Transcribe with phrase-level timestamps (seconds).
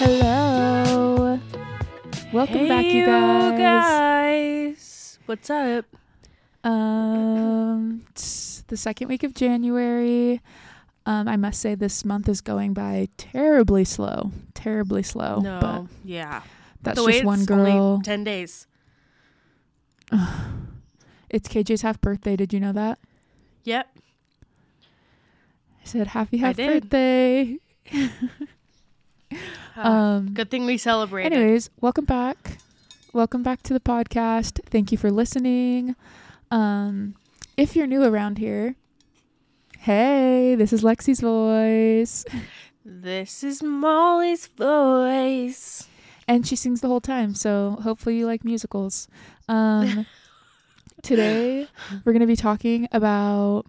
[0.00, 1.38] Hello.
[2.32, 3.58] Welcome back, you Hey, guys.
[3.58, 5.18] guys.
[5.26, 5.84] What's up?
[6.64, 10.40] Um, it's the second week of January.
[11.04, 15.40] Um, I must say this month is going by terribly slow, terribly slow.
[15.40, 16.44] no, but yeah.
[16.80, 18.00] that's the just one girl.
[18.02, 18.66] Ten days.
[21.28, 22.36] It's KJ's half birthday.
[22.36, 22.98] Did you know that?
[23.64, 23.86] Yep.
[24.82, 27.58] I said happy half birthday.
[29.76, 31.32] Um, good thing we celebrated.
[31.32, 32.58] Anyways, welcome back.
[33.12, 34.60] Welcome back to the podcast.
[34.66, 35.96] Thank you for listening.
[36.50, 37.14] Um,
[37.56, 38.76] if you're new around here,
[39.78, 42.24] hey, this is Lexi's voice.
[42.84, 45.86] This is Molly's voice.
[46.26, 49.08] And she sings the whole time, so hopefully you like musicals.
[49.48, 50.06] Um,
[51.02, 51.66] today,
[52.04, 53.64] we're going to be talking about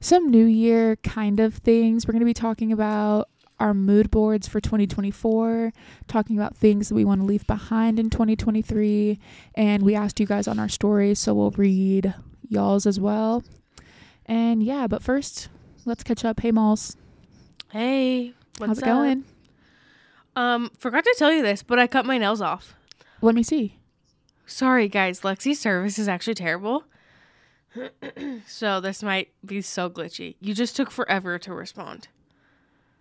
[0.00, 2.06] some New Year kind of things.
[2.06, 3.28] We're going to be talking about
[3.60, 5.72] our mood boards for 2024,
[6.08, 9.18] talking about things that we want to leave behind in 2023.
[9.54, 12.14] And we asked you guys on our stories, so we'll read
[12.48, 13.44] y'all's as well.
[14.26, 15.48] And yeah, but first,
[15.84, 16.40] let's catch up.
[16.40, 16.96] Hey, Malls.
[17.70, 18.88] Hey, what's How's it up?
[18.88, 19.24] going?
[20.36, 22.74] Um, forgot to tell you this, but I cut my nails off.
[23.20, 23.76] Let me see.
[24.46, 25.20] Sorry, guys.
[25.20, 26.84] Lexi's service is actually terrible.
[28.46, 30.36] so this might be so glitchy.
[30.40, 32.08] You just took forever to respond.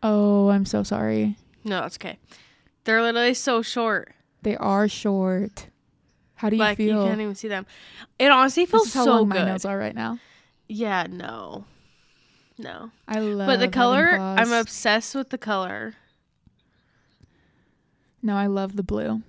[0.01, 1.35] Oh, I'm so sorry.
[1.63, 2.17] No, it's okay.
[2.85, 4.13] They're literally so short.
[4.41, 5.67] They are short.
[6.35, 7.03] How do you like feel?
[7.03, 7.65] you can't even see them.
[8.17, 9.39] It honestly this feels is how so long good.
[9.39, 10.19] my nails are right now.
[10.69, 11.65] Yeah, no,
[12.57, 12.91] no.
[13.07, 13.47] I love.
[13.47, 14.17] but the color.
[14.17, 15.95] I'm obsessed with the color.
[18.21, 19.21] No, I love the blue.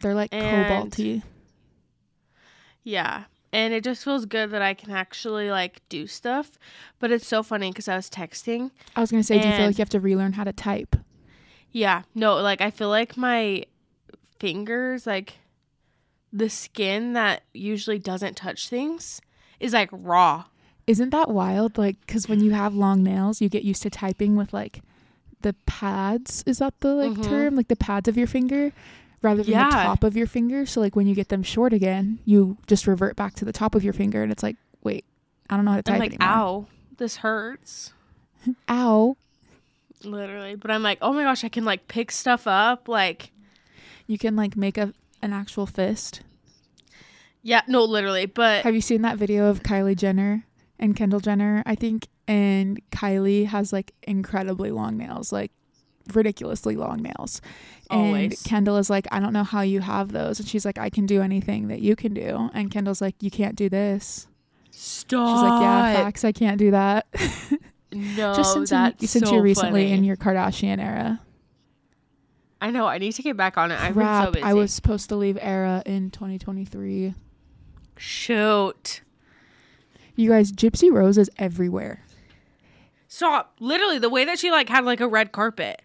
[0.00, 1.22] They're like And- cobalty.
[2.82, 6.52] Yeah, and it just feels good that I can actually like do stuff.
[6.98, 8.70] But it's so funny because I was texting.
[8.96, 10.96] I was gonna say, do you feel like you have to relearn how to type?
[11.72, 13.64] Yeah, no, like I feel like my
[14.38, 15.34] fingers, like
[16.32, 19.20] the skin that usually doesn't touch things,
[19.58, 20.44] is like raw.
[20.86, 21.78] Isn't that wild?
[21.78, 24.82] Like, because when you have long nails, you get used to typing with like
[25.42, 26.42] the pads.
[26.46, 27.28] Is that the like Mhm.
[27.28, 27.54] term?
[27.56, 28.72] Like the pads of your finger,
[29.22, 29.64] rather than Yeah.
[29.70, 30.66] the top of your finger.
[30.66, 33.74] So like when you get them short again, you just revert back to the top
[33.74, 35.04] of your finger, and it's like, wait,
[35.48, 36.28] I don't know how to type I'm like, anymore.
[36.36, 36.66] ow,
[36.96, 37.92] this hurts.
[38.68, 39.16] Ow!
[40.02, 40.54] Literally.
[40.54, 42.88] But I'm like, oh my gosh, I can like pick stuff up.
[42.88, 43.32] Like,
[44.06, 44.92] You can like make a
[45.22, 46.22] an actual fist.
[47.42, 48.26] yeah, no, literally.
[48.26, 50.44] But Have you seen that video of Kylie Jenner
[50.78, 51.62] and Kendall Jenner?
[51.66, 55.52] I think, and Kylie has like incredibly long nails, like
[56.14, 57.42] ridiculously long nails.
[57.90, 58.32] Always.
[58.40, 60.38] And Kendall is like, I don't know how you have those.
[60.40, 62.50] And she's like, I can do anything that you can do.
[62.54, 64.26] And Kendall's like, You can't do this.
[64.70, 65.36] stop.
[65.36, 67.06] She's like, Yeah, facts, I can't do that.
[67.92, 68.70] No, Just since,
[69.00, 69.92] you, since so you're recently funny.
[69.92, 71.20] in your Kardashian era.
[72.60, 72.86] I know.
[72.86, 73.80] I need to get back on it.
[73.80, 74.44] I've been so busy.
[74.44, 77.14] I was supposed to leave era in 2023.
[77.96, 79.00] shoot.
[80.16, 82.04] You guys, Gypsy Rose is everywhere.
[83.08, 83.54] Stop.
[83.60, 85.82] Literally, the way that she like had like a red carpet.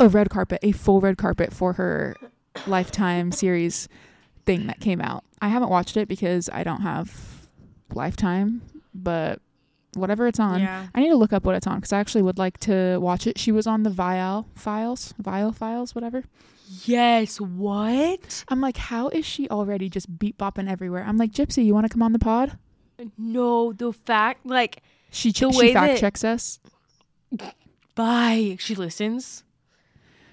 [0.00, 2.16] A red carpet, a full red carpet for her
[2.66, 3.88] Lifetime series
[4.46, 5.24] thing that came out.
[5.40, 7.48] I haven't watched it because I don't have
[7.94, 8.62] Lifetime,
[8.94, 9.40] but
[9.94, 10.86] whatever it's on, Yeah.
[10.94, 13.26] I need to look up what it's on because I actually would like to watch
[13.26, 13.38] it.
[13.38, 16.24] She was on the Viall Files, Viall Files, whatever.
[16.84, 17.40] Yes.
[17.40, 18.44] What?
[18.48, 21.04] I'm like, how is she already just beat bopping everywhere?
[21.06, 22.58] I'm like, Gypsy, you want to come on the pod?
[23.16, 26.58] No, the fact like She ch- she fact checks us.
[27.94, 28.56] bye.
[28.58, 29.44] She listens.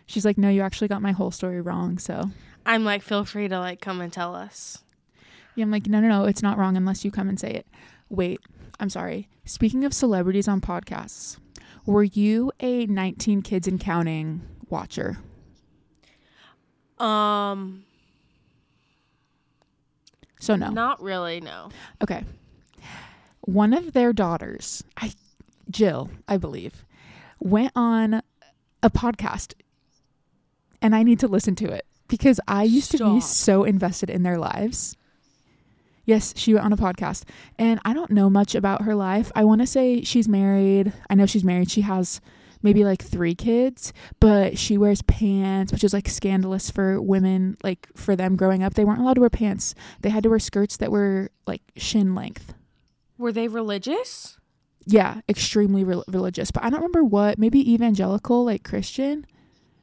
[0.06, 1.98] She's like, no, you actually got my whole story wrong.
[1.98, 2.30] So
[2.66, 4.80] I'm like, feel free to like come and tell us.
[5.56, 7.68] Yeah, I'm like, no, no, no, it's not wrong unless you come and say it.
[8.10, 8.40] Wait,
[8.80, 9.30] I'm sorry.
[9.46, 11.38] Speaking of celebrities on podcasts,
[11.86, 15.18] were you a 19 Kids and Counting watcher?
[17.00, 17.84] Um,
[20.40, 20.70] So no.
[20.70, 21.42] not really.
[21.42, 21.70] No.
[22.02, 22.24] Okay.
[23.42, 25.14] One of their daughters, I
[25.70, 26.86] Jill, I believe,
[27.40, 28.22] went on
[28.82, 29.54] a podcast
[30.86, 34.22] and I need to listen to it because I used to be so invested in
[34.22, 34.96] their lives.
[36.06, 37.24] Yes, she went on a podcast
[37.58, 39.32] and I don't know much about her life.
[39.36, 40.94] I want to say she's married.
[41.10, 41.72] I know she's married.
[41.72, 42.22] She has
[42.62, 47.88] maybe like 3 kids, but she wears pants, which is like scandalous for women like
[47.96, 48.76] for them growing up.
[48.76, 49.74] They weren't allowed to wear pants.
[50.02, 52.54] They had to wear skirts that were like shin length.
[53.18, 54.38] Were they religious?
[54.86, 56.52] Yeah, extremely re- religious.
[56.52, 59.26] But I don't remember what, maybe evangelical, like Christian.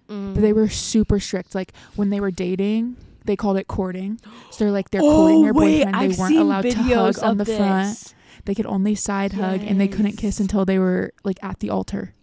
[0.08, 0.34] Mm.
[0.34, 1.54] But they were super strict.
[1.54, 4.18] Like when they were dating, they called it courting.
[4.50, 5.94] So they're like they're Oh, courting their boyfriend.
[5.94, 7.56] they weren't allowed to hug on the this.
[7.56, 8.14] front.
[8.44, 11.70] They could only side hug and they couldn't kiss until they were like at the
[11.70, 12.14] altar.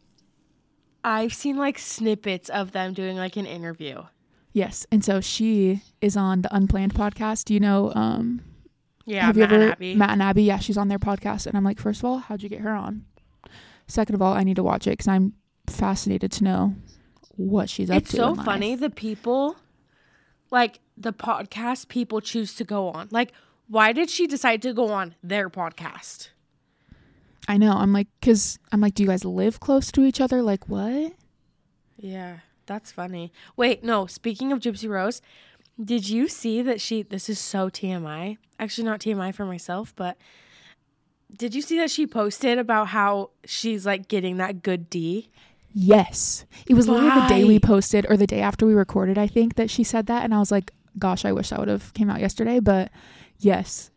[1.03, 4.03] I've seen like snippets of them doing like an interview.
[4.51, 7.45] Yes, and so she is on the Unplanned podcast.
[7.45, 7.93] Do you know?
[7.95, 8.41] Um,
[9.05, 9.95] Yeah, have Matt you ever and Abby.
[9.95, 10.43] Matt and Abby?
[10.43, 12.73] Yeah, she's on their podcast, and I'm like, first of all, how'd you get her
[12.73, 13.05] on?
[13.87, 15.33] Second of all, I need to watch it because I'm
[15.67, 16.75] fascinated to know
[17.39, 18.17] what she's up it's to.
[18.17, 18.45] It's so in life.
[18.45, 19.55] funny the people
[20.51, 23.07] like the podcast people choose to go on.
[23.11, 23.31] Like,
[23.67, 26.29] why did she decide to go on their podcast?
[27.47, 27.71] I know.
[27.71, 30.41] I'm like, because I'm like, do you guys live close to each other?
[30.41, 31.13] Like, what?
[31.97, 33.31] Yeah, that's funny.
[33.55, 35.21] Wait, no, speaking of Gypsy Rose,
[35.81, 38.37] did you see that she this is so TMI.
[38.59, 40.17] Actually not TMI for myself, but
[41.35, 45.29] did you see that she posted about how she's like getting that good D?
[45.73, 46.45] Yes.
[46.67, 49.55] It was literally the day we posted or the day after we recorded, I think,
[49.55, 50.23] that she said that.
[50.23, 52.59] And I was like, gosh, I wish that would have came out yesterday.
[52.59, 52.91] But
[53.37, 53.91] yes.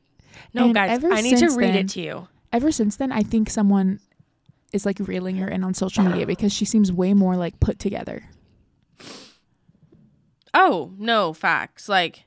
[0.54, 2.28] No, And guys, ever I need to read then- it to you.
[2.52, 4.00] Ever since then, I think someone
[4.74, 7.78] is like reeling her in on social media because she seems way more like put
[7.78, 8.24] together.
[10.54, 11.88] Oh, no, facts.
[11.88, 12.24] Like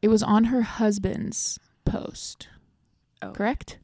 [0.00, 2.48] It was on her husband's post.
[3.22, 3.32] Oh.
[3.32, 3.78] Correct?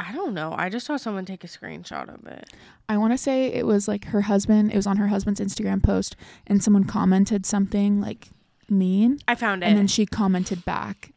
[0.00, 0.54] I don't know.
[0.56, 2.48] I just saw someone take a screenshot of it.
[2.88, 4.72] I want to say it was like her husband.
[4.72, 6.16] It was on her husband's Instagram post,
[6.46, 8.28] and someone commented something like
[8.70, 9.66] mean, I found it.
[9.66, 11.12] and then she commented back.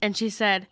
[0.00, 0.68] And she said,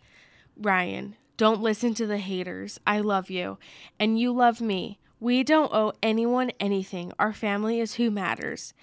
[0.55, 2.79] Ryan, don't listen to the haters.
[2.87, 3.57] I love you.
[3.99, 4.99] And you love me.
[5.19, 7.11] We don't owe anyone anything.
[7.19, 8.73] Our family is who matters.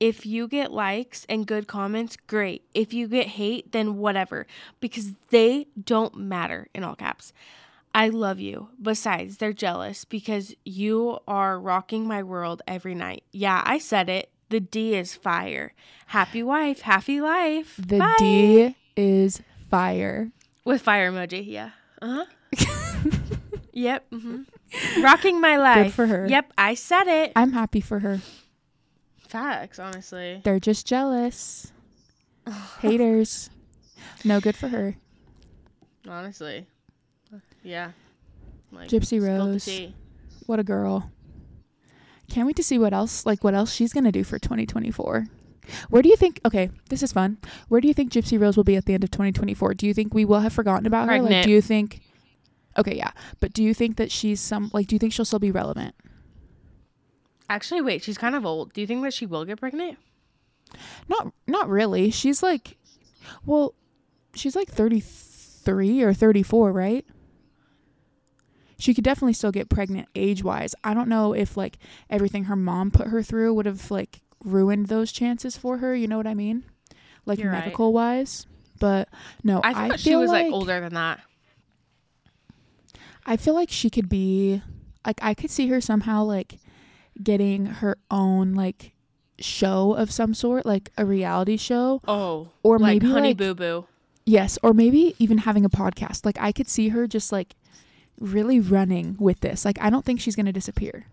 [0.00, 2.62] If you get likes and good comments, great.
[2.72, 4.46] If you get hate, then whatever,
[4.80, 7.32] because they don't matter in all caps.
[7.98, 8.68] I love you.
[8.80, 13.24] Besides, they're jealous because you are rocking my world every night.
[13.32, 14.30] Yeah, I said it.
[14.50, 15.74] The D is fire.
[16.06, 17.74] Happy wife, happy life.
[17.76, 18.14] The Bye.
[18.16, 20.30] D is fire.
[20.64, 21.70] With fire emoji, yeah.
[22.00, 22.24] Uh
[22.54, 22.70] huh.
[23.72, 24.06] yep.
[24.12, 24.42] hmm
[25.02, 25.86] Rocking my life.
[25.86, 26.28] Good for her.
[26.28, 27.32] Yep, I said it.
[27.34, 28.20] I'm happy for her.
[29.16, 30.40] Facts, honestly.
[30.44, 31.72] They're just jealous.
[32.80, 33.50] Haters.
[34.24, 34.94] No good for her.
[36.08, 36.68] Honestly.
[37.68, 37.90] Yeah.
[38.72, 39.68] Like, Gypsy Rose.
[40.46, 41.10] What a girl.
[42.30, 45.26] Can't wait to see what else like what else she's gonna do for 2024.
[45.90, 47.36] Where do you think okay, this is fun.
[47.68, 49.74] Where do you think Gypsy Rose will be at the end of 2024?
[49.74, 51.20] Do you think we will have forgotten about her?
[51.20, 52.00] Like do you think
[52.78, 53.10] Okay, yeah.
[53.40, 55.94] But do you think that she's some like do you think she'll still be relevant?
[57.50, 58.72] Actually, wait, she's kind of old.
[58.72, 59.98] Do you think that she will get pregnant?
[61.08, 62.10] Not not really.
[62.10, 62.78] She's like
[63.44, 63.74] well,
[64.34, 67.04] she's like 33 or 34, right?
[68.78, 70.74] She could definitely still get pregnant age-wise.
[70.84, 71.78] I don't know if like
[72.08, 76.06] everything her mom put her through would have like ruined those chances for her, you
[76.06, 76.64] know what I mean?
[77.26, 77.58] Like You're right.
[77.64, 78.46] medical wise.
[78.78, 79.08] But
[79.42, 81.20] no, I I, thought she was like, like older than that.
[83.26, 84.62] I feel like she could be
[85.06, 86.58] like I could see her somehow like
[87.22, 88.92] getting her own like
[89.40, 92.48] show of some sort, like a reality show Oh.
[92.62, 93.86] or like maybe Honey like Boo Boo.
[94.24, 96.24] Yes, or maybe even having a podcast.
[96.24, 97.54] Like I could see her just like
[98.18, 99.64] really running with this.
[99.64, 101.06] Like I don't think she's going to disappear.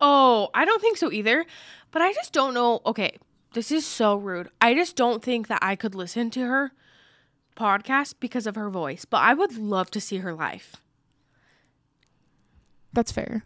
[0.00, 1.44] Oh, I don't think so either.
[1.90, 2.80] But I just don't know.
[2.86, 3.16] Okay,
[3.54, 4.48] this is so rude.
[4.60, 6.72] I just don't think that I could listen to her
[7.56, 9.04] podcast because of her voice.
[9.04, 10.76] But I would love to see her live.
[12.92, 13.44] That's fair.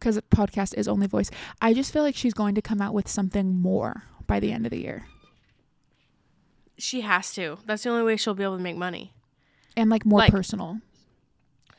[0.00, 1.30] Cuz podcast is only voice.
[1.60, 4.64] I just feel like she's going to come out with something more by the end
[4.66, 5.06] of the year.
[6.76, 7.58] She has to.
[7.66, 9.12] That's the only way she'll be able to make money.
[9.76, 10.80] And like more Like- personal.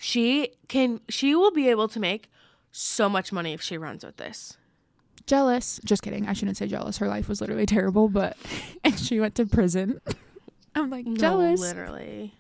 [0.02, 2.32] She can she will be able to make
[2.72, 4.58] so much money if she runs with this.
[5.26, 5.82] Jealous.
[5.84, 6.26] Just kidding.
[6.26, 6.98] I shouldn't say jealous.
[7.00, 8.38] Her life was literally terrible, but
[8.86, 10.00] and she went to prison.
[10.76, 11.60] I'm like jealous.
[11.60, 12.34] No, literally.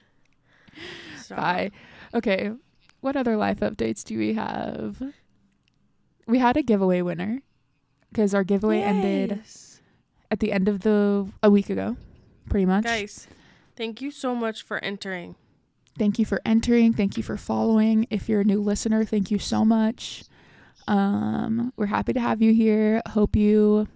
[1.17, 1.37] Stop.
[1.37, 1.71] Bye.
[2.13, 2.53] Okay.
[3.01, 5.01] What other life updates do we have?
[6.25, 7.41] We had a giveaway winner
[8.09, 9.43] because our giveaway ended
[10.31, 11.97] at the end of the a week ago,
[12.49, 12.85] pretty much.
[12.85, 13.27] Guys,
[13.75, 15.35] thank you so much for entering.
[15.99, 16.93] Thank you for entering.
[16.93, 18.07] Thank you for following.
[18.09, 20.23] If you're a new listener, thank you so much.
[20.87, 23.01] Um, we're happy to have you here.
[23.09, 23.87] Hope you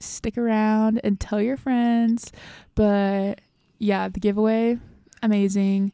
[0.00, 2.32] stick around and tell your friends.
[2.74, 3.40] But
[3.78, 4.78] yeah, the giveaway,
[5.22, 5.92] amazing.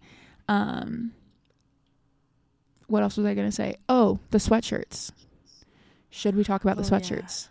[0.48, 1.12] Um,
[2.86, 3.76] what else was I gonna say?
[3.88, 5.10] Oh, the sweatshirts.
[6.10, 7.00] Should we talk about the Oh, yeah.
[7.00, 7.48] sweatshirts?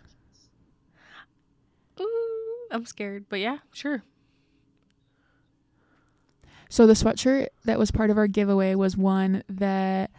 [2.00, 4.02] Ooh, I'm scared, but yeah, sure.
[6.68, 10.10] So the sweatshirt that was part of our giveaway was one that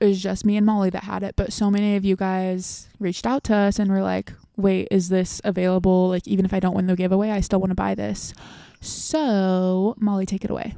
[0.00, 2.88] it was just me and Molly that had it, but so many of you guys
[3.00, 6.08] reached out to us and were like, "Wait, is this available?
[6.08, 8.34] Like even if I don't win the giveaway, I still want to buy this."
[8.80, 10.74] So, Molly, take it away.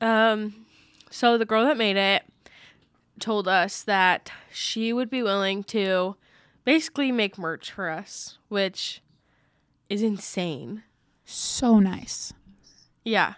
[0.00, 0.66] Um,
[1.10, 2.22] so the girl that made it
[3.18, 6.16] told us that she would be willing to
[6.64, 9.02] basically make merch for us, which
[9.88, 10.82] is insane.
[11.24, 12.32] So nice.
[13.04, 13.34] Yeah.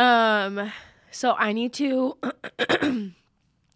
[0.00, 0.72] Um
[1.10, 2.16] so I need to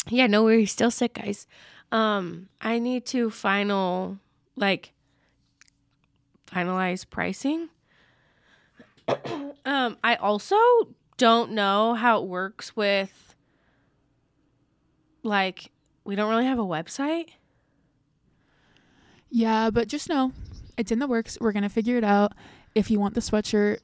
[0.08, 1.46] Yeah, no we're still sick, guys.
[1.92, 4.18] Um I need to final
[4.56, 4.92] like
[6.46, 7.68] finalize pricing.
[9.66, 10.56] um I also
[11.18, 13.34] don't know how it works with
[15.22, 15.70] like
[16.04, 17.28] we don't really have a website.
[19.28, 20.32] Yeah, but just know
[20.78, 21.36] it's in the works.
[21.38, 22.32] We're gonna figure it out.
[22.74, 23.80] If you want the sweatshirt,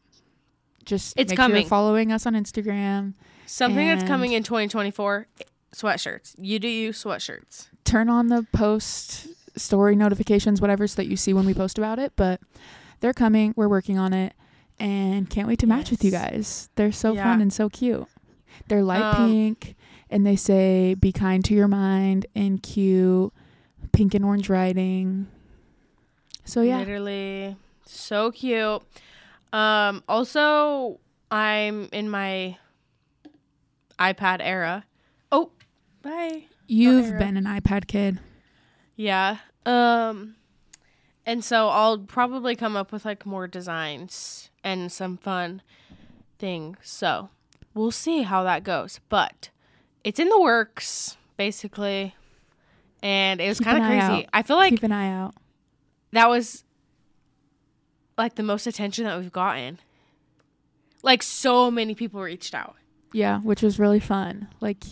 [0.84, 1.62] just It's make sure coming.
[1.62, 3.14] you're following us on Instagram.
[3.46, 5.26] Something that's coming in 2024
[5.74, 6.34] sweatshirts.
[6.38, 7.68] You do you sweatshirts.
[7.84, 11.98] Turn on the post story notifications, whatever, so that you see when we post about
[11.98, 12.12] it.
[12.16, 12.40] But
[13.00, 13.52] they're coming.
[13.56, 14.34] We're working on it,
[14.78, 16.68] and can't wait to match with you guys.
[16.76, 17.24] They're so Yeah.
[17.24, 18.06] fun and so cute.
[18.68, 19.74] They're light Um, pink,
[20.10, 23.32] and they say "Be kind to your mind" and cute,
[23.92, 25.26] pink and orange writing.
[26.44, 27.56] So yeah, Literally
[27.86, 28.82] so cute.
[29.52, 32.56] Um also I'm in my
[33.98, 34.84] iPad era.
[35.30, 35.50] Oh,
[36.02, 36.44] bye.
[36.66, 38.18] you've been an iPad kid.
[38.96, 39.38] Yeah.
[39.66, 40.36] Um
[41.26, 45.62] and so I'll probably come up with like more designs and some fun
[46.38, 46.78] things.
[46.82, 47.28] So,
[47.74, 49.00] we'll see how that goes.
[49.08, 49.50] But
[50.02, 52.14] it's in the works basically.
[53.02, 54.24] And it was kind of crazy.
[54.24, 54.30] out.
[54.32, 55.34] I feel like Keep an eye out.
[56.12, 56.64] that was
[58.20, 59.78] like the most attention that we've gotten.
[61.02, 62.76] Like so many people reached out.
[63.12, 64.48] Yeah, which was really fun.
[64.60, 64.84] Like,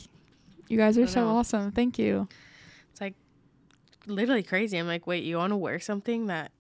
[0.69, 1.37] you guys are so know.
[1.37, 1.71] awesome.
[1.71, 2.27] Thank you.
[2.91, 3.15] It's like
[4.07, 4.79] literally crazy.
[4.79, 6.51] I'm like, wait, you want to wear something that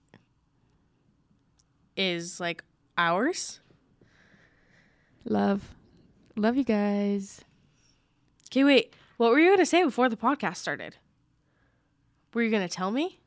[1.96, 2.62] is like
[2.98, 3.60] ours?
[5.24, 5.74] Love,
[6.36, 7.40] love you guys.
[8.50, 8.94] Okay, wait.
[9.16, 10.96] What were you gonna say before the podcast started?
[12.34, 13.20] Were you gonna tell me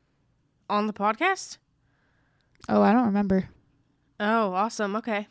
[0.69, 1.57] on the podcast?
[2.69, 3.49] Oh, I don't remember.
[4.19, 4.95] Oh, awesome.
[4.95, 5.27] Okay.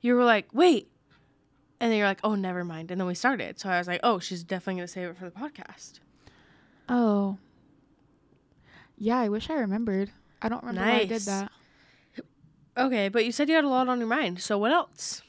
[0.00, 0.90] You were like, wait.
[1.80, 2.90] And then you're like, oh, never mind.
[2.90, 3.58] And then we started.
[3.58, 6.00] So I was like, oh, she's definitely going to save it for the podcast.
[6.88, 7.38] Oh.
[8.96, 10.10] Yeah, I wish I remembered.
[10.42, 11.50] I don't remember why I did that.
[12.76, 14.40] Okay, but you said you had a lot on your mind.
[14.40, 15.22] So what else?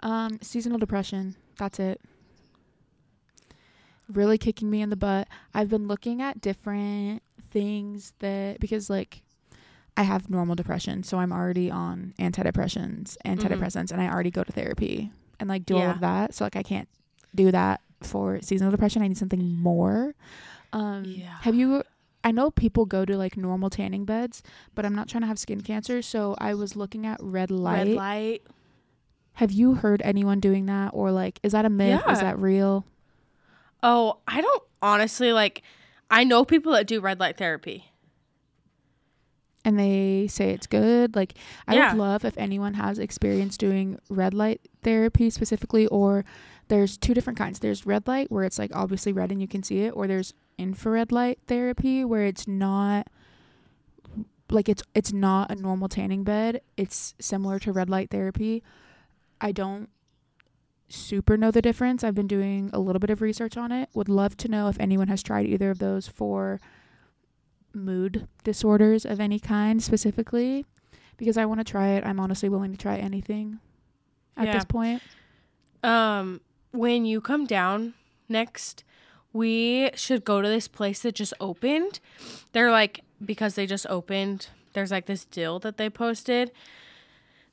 [0.00, 1.36] Um, seasonal depression.
[1.58, 2.00] That's it.
[4.10, 5.28] Really kicking me in the butt.
[5.54, 9.22] I've been looking at different things that because like
[10.00, 14.50] I have normal depression, so I'm already on antidepressants, antidepressants, and I already go to
[14.52, 16.32] therapy and like do all of that.
[16.34, 16.88] So like I can't
[17.34, 19.02] do that for seasonal depression.
[19.02, 20.14] I need something more.
[20.72, 21.36] Um, Yeah.
[21.42, 21.82] Have you?
[22.24, 24.42] I know people go to like normal tanning beds,
[24.74, 27.86] but I'm not trying to have skin cancer, so I was looking at red light.
[27.88, 28.42] Red light.
[29.34, 32.02] Have you heard anyone doing that or like is that a myth?
[32.06, 32.12] Yeah.
[32.12, 32.84] Is that real?
[33.82, 35.62] Oh, I don't honestly like.
[36.10, 37.89] I know people that do red light therapy.
[39.64, 41.14] And they say it's good.
[41.14, 41.34] Like
[41.68, 41.92] I Yeah.
[41.92, 46.24] would love if anyone has experience doing red light therapy specifically or
[46.68, 47.58] there's two different kinds.
[47.58, 50.32] There's red light where it's like obviously red and you can see it or there's
[50.56, 53.08] infrared light therapy where it's not
[54.50, 56.60] like it's it's not a normal tanning bed.
[56.76, 58.62] It's similar to red light therapy.
[59.40, 59.88] I don't
[60.88, 62.02] super know the difference.
[62.02, 63.88] I've been doing a little bit of research on it.
[63.94, 66.60] Would love to know if anyone has tried either of those for
[67.72, 70.64] mood disorders of any kind specifically
[71.16, 72.04] because I want to try it.
[72.04, 73.58] I'm honestly willing to try anything
[74.36, 74.52] at Yeah.
[74.54, 75.02] this point.
[75.82, 76.40] Um,
[76.72, 77.94] when you come down
[78.28, 78.84] next,
[79.32, 82.00] we should go to this place that just opened.
[82.52, 84.48] They're like because they just opened.
[84.72, 86.50] There's like this deal that they posted.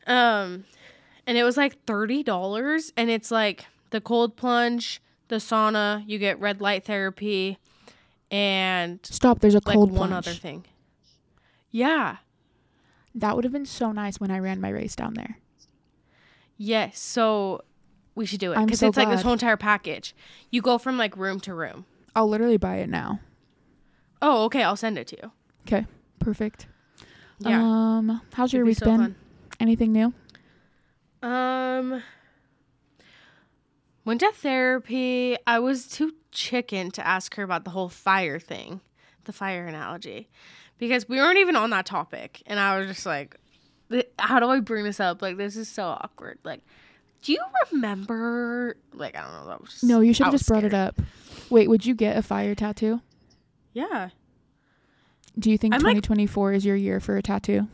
[0.06, 0.66] Um,
[1.26, 6.04] and it was like thirty dollars, and it's like the cold plunge, the sauna.
[6.08, 7.58] You get red light therapy,
[8.32, 10.28] and Stop, there's a like cold one plunge.
[10.28, 10.66] other thing.
[11.72, 12.18] Yeah.
[13.16, 15.38] That would have been so nice when I ran my race down there.
[16.58, 17.00] Yes.
[17.00, 17.64] So
[18.16, 20.16] we should do it because so it's like this whole entire package.
[20.52, 21.86] You go from like room to room.
[22.16, 23.20] I'll literally buy it now.
[24.22, 24.64] Oh, okay.
[24.64, 25.32] I'll send it to you.
[25.68, 25.86] Okay,
[26.20, 26.68] perfect.
[27.40, 27.62] Yeah.
[27.62, 28.98] Um, how's your It'd week so been?
[29.00, 29.16] fun.
[29.60, 30.14] Anything new?
[31.22, 32.02] Um,
[34.06, 35.38] went to therapy.
[35.46, 38.79] I was too chicken to ask her about the whole fire thing,
[39.25, 40.29] the fire analogy,
[40.77, 43.36] because we weren't even on that topic, and I was just like,
[44.20, 45.22] "How do I bring this up?
[45.22, 46.38] Like, this is so awkward.
[46.44, 46.62] Like,
[47.24, 47.41] do you
[47.72, 48.77] remember?
[48.94, 49.48] Like, I don't know.
[49.48, 51.01] That was just, No, you should have just brought it up.
[51.50, 53.01] Wait, would you get a fire tattoo?
[53.74, 54.10] Yeah.
[55.39, 57.67] Do you think I'm like- 2024 is your year for a tattoo?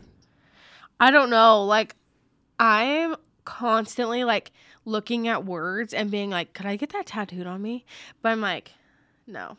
[1.00, 1.66] I don't know.
[1.66, 1.96] Like,
[2.60, 3.16] I'm
[3.46, 4.52] constantly like
[4.86, 7.86] looking at words and being like, could I get that tattooed on me?
[8.22, 8.72] But I'm like,
[9.28, 9.58] no.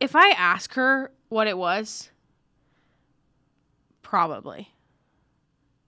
[0.00, 2.10] If I ask her what it was,
[4.02, 4.68] probably.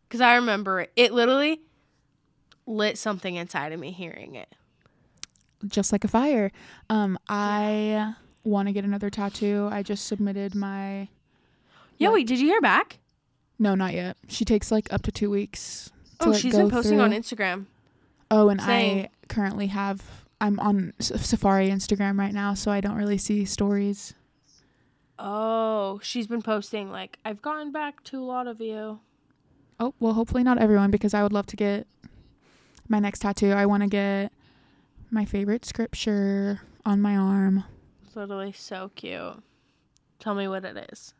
[0.09, 1.61] Because I remember it, it literally
[2.67, 4.53] lit something inside of me hearing it.
[5.69, 6.51] just like a fire.
[6.89, 8.15] Um, I
[8.45, 9.69] want to get another tattoo.
[9.71, 11.09] I just submitted my.
[11.99, 12.15] Yeah, What?
[12.15, 12.99] wait, did you hear back?
[13.59, 14.17] No, not yet.
[14.27, 15.91] She takes like up to two weeks.
[16.21, 17.11] Oh, like, she's go been posting on.
[17.13, 17.67] Instagram.
[18.31, 20.03] Oh, and saying- I currently have.
[20.41, 24.15] I'm on Safari Instagram right now, so I don't really see stories.
[25.19, 29.01] Oh, she's been posting like, I've gotten back to a lot of you.
[29.79, 31.87] Oh, well, hopefully not everyone because I would love to get
[32.89, 33.53] my next tattoo.
[33.53, 34.33] I want to get
[35.11, 37.65] my favorite scripture on my arm.
[38.07, 39.43] It's literally so cute.
[40.19, 41.13] Tell me what it is.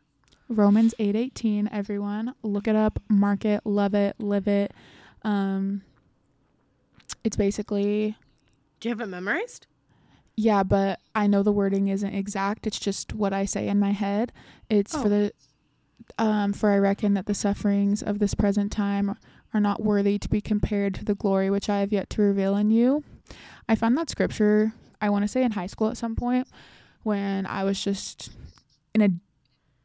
[0.51, 2.33] Romans 8:18 everyone.
[2.43, 4.73] Look it up mark it love it live it.
[5.23, 5.81] Um
[7.23, 8.17] it's basically
[8.79, 9.67] Do you have it memorized?
[10.37, 12.65] yeah but I know the wording isn't exact.
[12.67, 14.31] It's just what I say in my head.
[14.69, 15.03] It's Oh.
[15.03, 15.31] for the
[16.17, 19.15] um for I reckon that the sufferings of this present time
[19.53, 22.55] are not worthy to be compared to the glory which I have yet to reveal
[22.55, 23.03] in you.
[23.69, 26.47] I found that scripture I want to say in high school at some point
[27.03, 28.31] when I was just
[28.93, 29.09] in a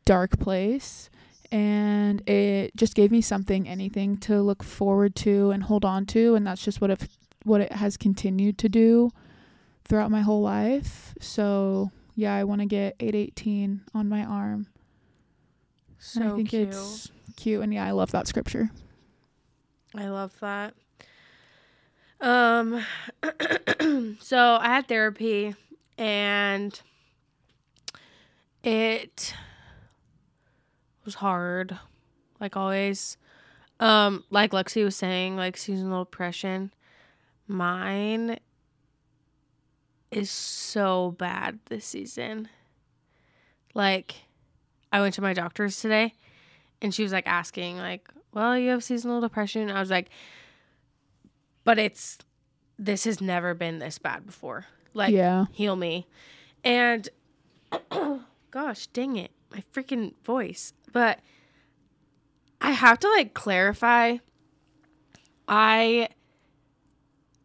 [0.06, 1.10] dark place
[1.52, 6.34] and it just gave me something anything to look forward to and hold on to
[6.34, 7.06] and that's just what it
[7.44, 9.10] what it has continued to do
[9.84, 14.66] throughout my whole life so yeah i want to get 818 on my arm
[15.98, 16.68] So and i think cute.
[16.68, 18.70] it's cute and yeah i love that scripture
[19.94, 20.74] I love that.
[22.20, 22.84] Um,
[24.20, 25.54] so I had therapy
[25.96, 26.78] and
[28.62, 29.32] it
[31.06, 31.78] was hard,
[32.40, 33.16] like always.
[33.80, 36.72] Um, like Lexi was saying, like seasonal depression.
[37.46, 38.38] Mine
[40.10, 42.48] is so bad this season.
[43.74, 44.14] Like,
[44.92, 46.14] I went to my doctor's today
[46.80, 49.70] and she was like asking, like, well, you have seasonal depression.
[49.70, 50.08] I was like,
[51.64, 52.18] but it's
[52.78, 54.66] this has never been this bad before.
[54.94, 56.06] Like, yeah heal me.
[56.64, 57.08] And
[58.50, 60.72] gosh, dang it, my freaking voice.
[60.92, 61.20] But
[62.60, 64.18] I have to like clarify
[65.48, 66.08] I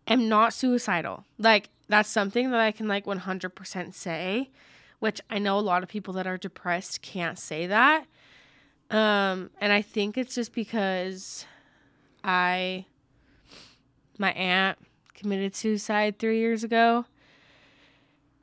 [0.08, 1.26] am not suicidal.
[1.38, 4.50] Like that's something that I can like 100% say,
[5.00, 8.08] which I know a lot of people that are depressed can't say that.
[8.90, 11.46] Um and I think it's just because
[12.24, 12.86] I
[14.18, 14.78] my aunt
[15.14, 17.06] committed suicide 3 years ago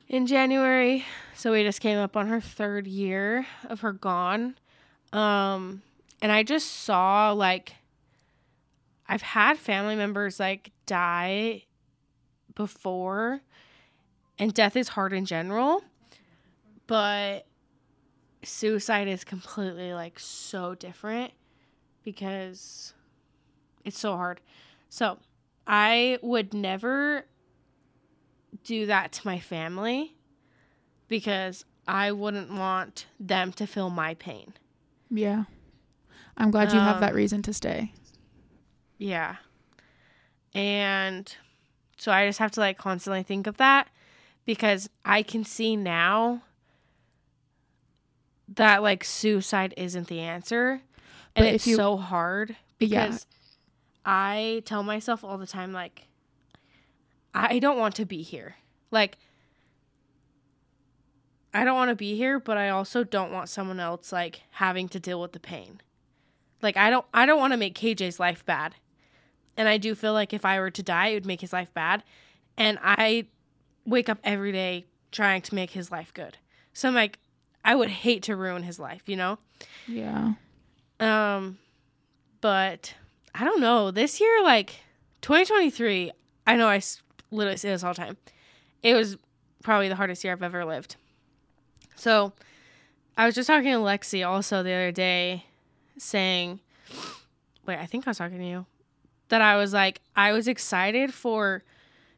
[0.09, 1.05] in January.
[1.35, 4.55] So we just came up on her third year of her gone.
[5.13, 5.81] Um
[6.21, 7.75] and I just saw like
[9.07, 11.63] I've had family members like die
[12.55, 13.41] before
[14.37, 15.83] and death is hard in general,
[16.87, 17.45] but
[18.43, 21.33] suicide is completely like so different
[22.03, 22.93] because
[23.83, 24.39] it's so hard.
[24.89, 25.19] So,
[25.67, 27.25] I would never
[28.63, 30.15] do that to my family
[31.07, 34.53] because I wouldn't want them to feel my pain.
[35.09, 35.45] yeah
[36.37, 37.91] i'm glad you have Um, that reason to stay
[38.97, 39.37] Yeah.
[40.53, 41.33] And
[41.97, 43.87] so I just have to like constantly think of that
[44.45, 46.41] because I can see now
[48.55, 50.81] that like suicide isn't the answer.
[51.35, 52.55] And But it's you- so hard Yeah.
[53.07, 53.25] because
[54.05, 56.07] I tell myself all the time like
[57.33, 58.55] I don't want to be here.
[58.91, 59.17] Like
[61.53, 64.87] I don't want to be here, but I also don't want someone else like having
[64.89, 65.81] to deal with the pain.
[66.61, 68.75] Like I don't I don't want to make KJ's life bad.
[69.57, 71.73] And I do feel like if I were to die, it would make his life
[71.73, 72.03] bad.
[72.57, 73.25] And I
[73.85, 76.37] wake up every day trying to make his life good.
[76.73, 77.19] So I'm like
[77.63, 79.37] I would hate to ruin his life, you know?
[79.87, 80.33] yeah
[80.99, 81.57] Um,
[82.41, 82.93] but
[83.35, 83.91] I don't know.
[83.91, 84.77] This year, like
[85.21, 86.11] 2023,
[86.47, 86.81] I know I
[87.31, 88.17] literally say this all the time.
[88.83, 89.17] It was
[89.63, 90.95] probably the hardest year I've ever lived.
[91.95, 92.33] So
[93.17, 95.45] I was just talking to Lexi also the other day,
[95.97, 96.59] saying,
[97.65, 98.65] wait, I think I was talking to you,
[99.27, 101.63] that I was like, I was excited for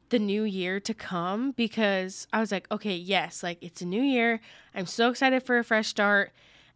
[0.10, 4.02] the new year to come because I was like, okay, yes, like it's a new
[4.02, 4.40] year.
[4.76, 6.32] I'm so excited for a fresh start.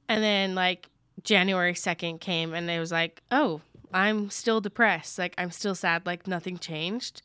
[0.08, 0.90] And then like
[1.24, 3.62] January 2nd came and it was like, oh,
[3.94, 5.20] I'm still depressed.
[5.20, 6.06] Like I'm still sad.
[6.06, 7.22] Like nothing changed.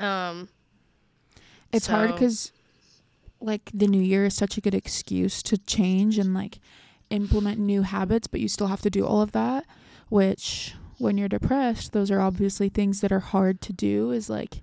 [0.00, 0.48] Um,
[1.72, 2.52] It's hard because,
[3.40, 6.58] like, the new year is such a good excuse to change and, like,
[7.10, 9.66] implement new habits, but you still have to do all of that,
[10.08, 14.62] which when you're depressed, those are obviously things that are hard to do, is like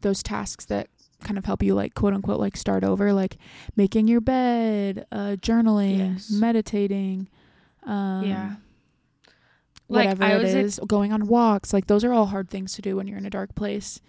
[0.00, 0.88] those tasks that
[1.22, 3.36] kind of help you, like, quote unquote, like start over, like
[3.76, 6.30] making your bed, uh, journaling, Yes.
[6.30, 7.28] meditating.
[7.84, 8.56] Um, Yeah.
[9.88, 11.72] Like, Whatever I it was is, going on walks.
[11.72, 14.00] Like, those are all hard things to do when you're in a dark place.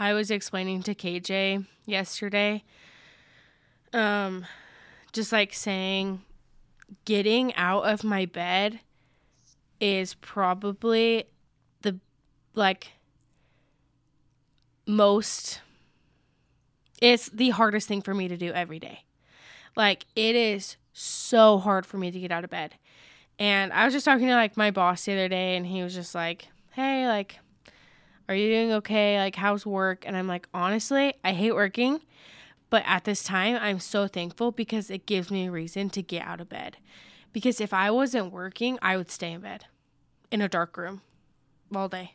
[0.00, 2.64] I was explaining to KJ yesterday,
[3.92, 4.46] um,
[5.12, 6.22] just like saying
[7.04, 8.80] getting out of my bed
[9.78, 11.24] is probably
[11.82, 12.00] the
[12.54, 12.92] like
[14.86, 15.60] most
[17.02, 19.04] it's the hardest thing for me to do every day.
[19.76, 22.74] Like it is so hard for me to get out of bed.
[23.38, 25.94] And I was just talking to like my boss the other day and he was
[25.94, 27.38] just like, "Hey, like
[28.30, 29.18] are you doing okay?
[29.18, 30.04] Like, how's work?
[30.06, 32.00] And I'm like, honestly, I hate working.
[32.70, 36.24] But at this time, I'm so thankful because it gives me a reason to get
[36.24, 36.76] out of bed.
[37.32, 39.64] Because if I wasn't working, I would stay in bed
[40.30, 41.02] in a dark room
[41.74, 42.14] all day.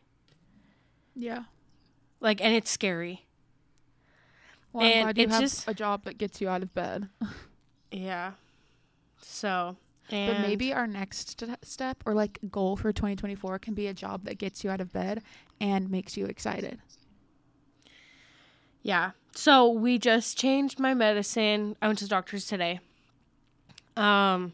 [1.13, 1.43] Yeah.
[2.21, 3.25] Like, and it's scary.
[4.71, 6.73] Well, I'm And glad you it's have just- a job that gets you out of
[6.73, 7.09] bed.
[7.91, 8.31] Yeah.
[9.21, 9.77] So,
[10.11, 13.93] and But maybe our next st- step or like goal for 2024 can be a
[13.93, 15.23] job that gets you out of bed
[15.59, 16.79] and makes you excited.
[18.83, 19.11] Yeah.
[19.33, 21.75] So we just changed my medicine.
[21.81, 22.79] I went to the doctor's today.
[23.97, 24.53] Um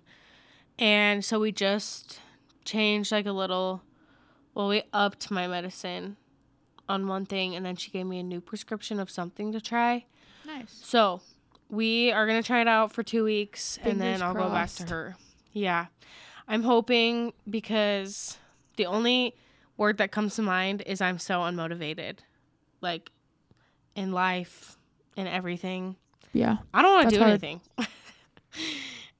[0.80, 2.20] and so we just
[2.64, 3.82] changed like a little
[4.54, 6.18] well, we upped my medicine
[6.90, 10.06] on one thing and then she gave me a new prescription of something to try.
[10.46, 10.80] Nice.
[10.84, 11.22] So
[11.70, 14.86] we are gonna try it out for two weeks and then I'll go back to
[14.88, 15.16] her.
[15.54, 15.88] Yeah.
[16.48, 18.38] I'm hoping because
[18.76, 19.36] the only
[19.78, 22.20] word that comes to mind is I'm so unmotivated.
[22.82, 23.12] Like
[23.96, 24.78] in life
[25.18, 25.96] and everything.
[26.34, 26.58] Yeah.
[26.74, 27.30] I don't want to do hard.
[27.32, 27.62] anything.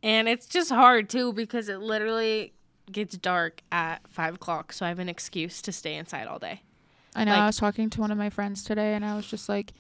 [0.04, 2.54] and it's just hard too because it literally
[2.92, 4.74] gets dark at five o'clock.
[4.74, 6.62] So I have an excuse to stay inside all day.
[7.16, 7.32] I know.
[7.32, 9.74] Like- I was talking to one of my friends today and I was just like,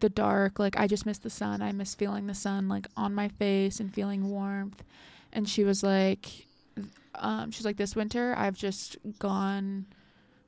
[0.00, 1.62] the dark, like, I just miss the sun.
[1.62, 4.82] I miss feeling the sun, like, on my face and feeling warmth.
[5.32, 6.46] And she was like,
[7.14, 9.86] um, she's like, this winter, I've just gone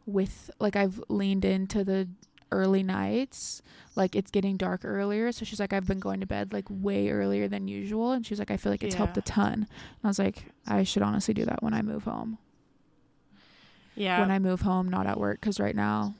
[0.06, 2.08] with, like, I've leaned into the
[2.52, 3.62] early nights.
[3.94, 5.32] Like, it's getting dark earlier.
[5.32, 8.12] So she's like, I've been going to bed, like, way earlier than usual.
[8.12, 9.52] And she's like, I feel like it's helped a ton.
[9.52, 9.66] And
[10.04, 12.38] I was like, I should honestly do that when I move home.
[13.96, 14.20] Yeah.
[14.20, 16.14] when I move home, not at work, because right now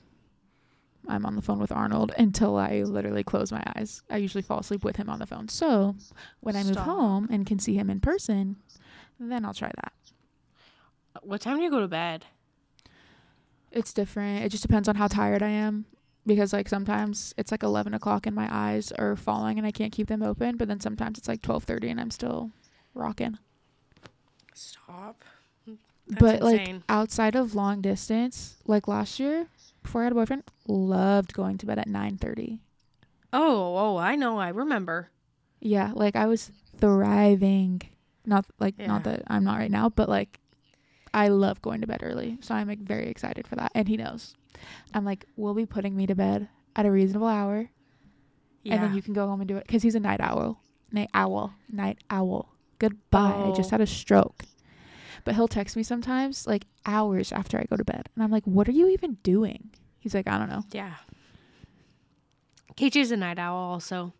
[1.08, 4.02] I'm on the phone with Arnold until I literally close my eyes.
[4.10, 5.48] I usually fall asleep with him on the phone.
[5.48, 5.96] So
[6.40, 6.86] when I move Stop.
[6.86, 8.56] home and can see him in person,
[9.18, 9.92] then I'll try that.
[11.16, 12.26] Uh, what time do you go to bed?
[13.72, 14.44] It's different.
[14.44, 15.86] It just depends on how tired I am.
[16.26, 19.90] Because like sometimes it's like eleven o'clock and my eyes are falling and I can't
[19.90, 22.50] keep them open, but then sometimes it's like twelve thirty and I'm still
[22.94, 23.38] rocking.
[24.54, 25.24] Stop.
[25.66, 29.46] That's but like outside of long distance, like last year,
[29.82, 32.60] before I had a boyfriend, loved going to bed at nine thirty.
[33.32, 34.38] Oh, oh, I know.
[34.38, 35.10] I remember.
[35.60, 37.82] Yeah, like I was thriving.
[38.26, 40.38] Not like not that I'm not right now, but like
[41.14, 42.38] I love going to bed early.
[42.40, 43.72] So I'm like very excited for that.
[43.74, 44.34] And he knows.
[44.94, 47.70] I'm like, we'll be putting me to bed at a reasonable hour
[48.62, 48.74] Yeah.
[48.74, 50.60] and then you can go home and do it cuz he's a night owl.
[50.92, 51.54] Night owl.
[51.70, 52.54] Night owl.
[52.78, 53.48] Goodbye.
[53.48, 53.74] I just Oh.
[53.74, 54.44] had a stroke.
[55.24, 58.08] But he'll text me sometimes like hours after I go to bed.
[58.14, 60.94] And I'm like, "What are you even doing?" He's like, "I don't know." yeah.
[62.76, 64.12] KJ's a night owl also.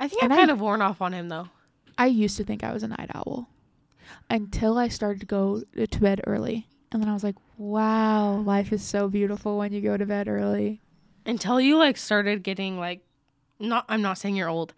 [0.00, 1.48] I think I'm I- kind of worn off on him though.
[1.96, 3.48] I used to think I was a night owl
[4.28, 6.66] until I started to go to bed early.
[6.90, 10.26] And then I was like, wow, life is so beautiful when you go to bed
[10.28, 10.80] early.
[11.26, 13.00] Until you like started getting like
[13.60, 14.74] not I'm not saying you're old,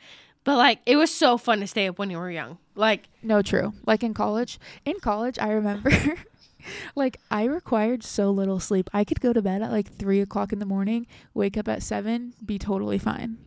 [0.47, 2.57] but like it was so fun to stay up when you were young.
[2.77, 3.75] Like No, true.
[3.85, 5.91] Like in college, in college, I remember
[6.95, 8.89] like I required so little sleep.
[8.95, 11.83] I could go to bed at like three o'clock in the morning, wake up at
[11.83, 13.39] seven, be totally fine.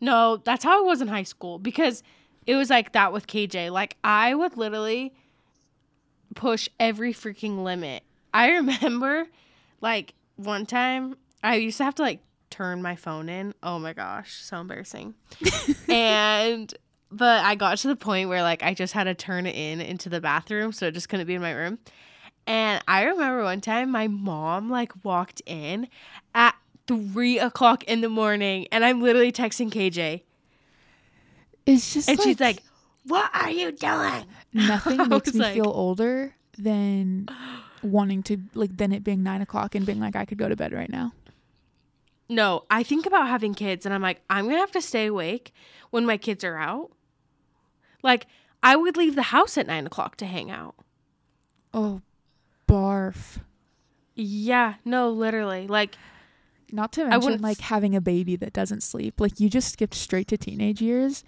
[0.00, 2.02] No, that's how it was in high school because
[2.46, 3.70] it was like that with KJ.
[3.70, 5.12] Like I would literally
[6.34, 8.02] push every freaking limit.
[8.32, 9.26] I remember
[9.82, 12.20] like one time I used to have to like
[12.52, 13.54] turn my phone in.
[13.62, 15.14] Oh my gosh, so embarrassing.
[15.88, 16.72] and
[17.10, 19.80] but I got to the point where like I just had to turn it in
[19.80, 21.78] into the bathroom so it just couldn't be in my room.
[22.46, 25.88] And I remember one time my mom like walked in
[26.34, 26.54] at
[26.86, 30.22] three o'clock in the morning and I'm literally texting KJ.
[31.66, 32.62] It's just And she's like,
[33.06, 34.24] What are you doing?
[34.52, 37.28] nothing makes me like- feel older than
[37.82, 40.56] wanting to like than it being nine o'clock and being like I could go to
[40.56, 41.12] bed right now.
[42.32, 45.52] No, I think about having kids and I'm like, I'm gonna have to stay awake
[45.90, 46.90] when my kids are out.
[48.02, 48.26] Like,
[48.62, 50.74] I would leave the house at nine o'clock to hang out.
[51.74, 52.00] Oh,
[52.66, 53.40] barf.
[54.14, 55.66] Yeah, no, literally.
[55.66, 55.96] Like
[56.70, 59.20] Not to I mention wouldn't like having a baby that doesn't sleep.
[59.20, 61.24] Like you just skipped straight to teenage years.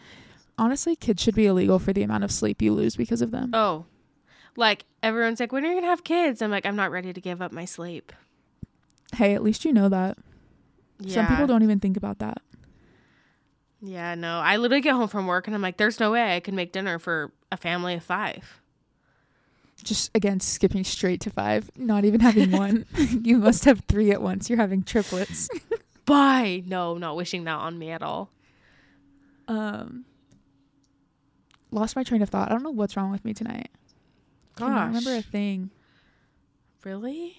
[0.56, 3.50] Honestly, kids should be illegal for the amount of sleep you lose because of them.
[3.52, 3.84] oh.
[4.56, 6.40] Like everyone's like, when are you gonna have kids?
[6.40, 8.12] I'm like, I'm not ready to give up my sleep.
[9.14, 10.16] Hey, at least you know that.
[11.04, 11.14] Yeah.
[11.14, 12.38] Some people don't even think about that.
[13.80, 14.38] Yeah, no.
[14.38, 16.72] I literally get home from work and I'm like, there's no way I can make
[16.72, 18.60] dinner for a family of five.
[19.82, 22.86] Just again skipping straight to 5, not even having one.
[23.22, 24.48] you must have 3 at once.
[24.48, 25.48] You're having triplets.
[26.06, 26.62] Bye.
[26.66, 28.30] No, not wishing that on me at all.
[29.48, 30.06] Um
[31.70, 32.48] lost my train of thought.
[32.50, 33.68] I don't know what's wrong with me tonight.
[34.56, 35.70] I can't remember a thing.
[36.84, 37.36] Really?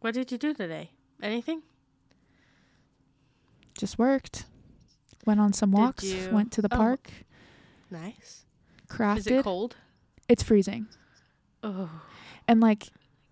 [0.00, 0.90] What did you do today?
[1.22, 1.62] Anything?
[3.78, 4.44] Just worked.
[5.24, 7.10] Went on some Did walks, you- went to the oh, park,
[7.90, 8.44] Nice.
[8.88, 9.18] crafted.
[9.18, 9.76] Is it cold?
[10.28, 10.86] It's freezing.
[11.62, 11.88] Oh.
[12.46, 12.88] And like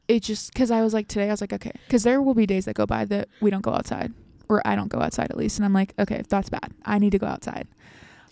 [0.09, 2.47] it just cuz I was like today I was like okay, cuz there will be
[2.47, 4.13] days that go by that we don't go outside
[4.49, 6.73] or I don't go outside at least and I'm like okay, that's bad.
[6.85, 7.67] I need to go outside.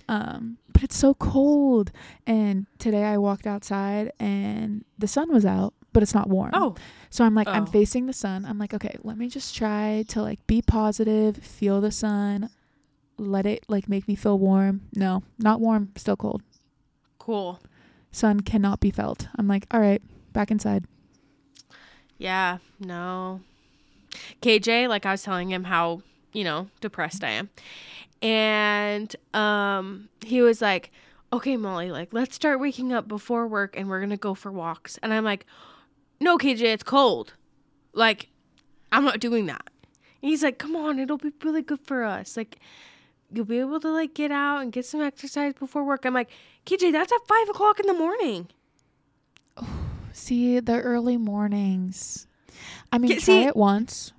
[0.09, 1.90] Um but it's so cold
[2.27, 6.50] and today I walked outside and the sun was out, but it's not warm.
[6.52, 6.74] Oh.
[7.09, 7.66] So I'm like, I'm Oh.
[7.66, 8.44] facing the sun.
[8.44, 12.50] I'm like, okay, let me just try to like be positive, feel the sun,
[13.16, 14.83] let it like make me feel warm.
[14.94, 16.42] No, not warm, still cold.
[17.18, 17.61] Cool.
[18.12, 19.28] Sun cannot be felt.
[19.38, 20.02] I'm like, all right,
[20.35, 20.85] back inside.
[22.18, 23.40] Yeah, no.
[24.42, 26.02] KJ, like I was telling him how,
[26.33, 27.50] you know, depressed I am.
[28.22, 30.90] And um he was like,
[31.33, 34.50] "Okay, Molly, like let's start waking up before work and we're going to go for
[34.52, 35.44] walks." And I'm like,
[36.20, 37.35] "No, KJ, it's cold."
[37.92, 38.29] Like
[38.92, 39.68] I'm not doing that.
[40.22, 42.59] And he's like, "Come on, it'll be really good for us." Like
[43.33, 46.05] you'll be able to like get out and get some exercise before work.
[46.05, 46.31] I'm like,
[46.66, 48.48] KJ, that's at five o'clock in the morning.
[50.12, 52.27] See, the early mornings.
[52.92, 54.12] I mean, Yeah, try see- it once.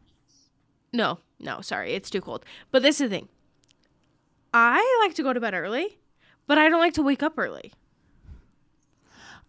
[0.92, 2.46] No, no, sorry, it's too cold.
[2.72, 3.28] But this is the thing.
[4.54, 5.98] I like to go to bed early,
[6.48, 7.74] but I don't like to wake up early.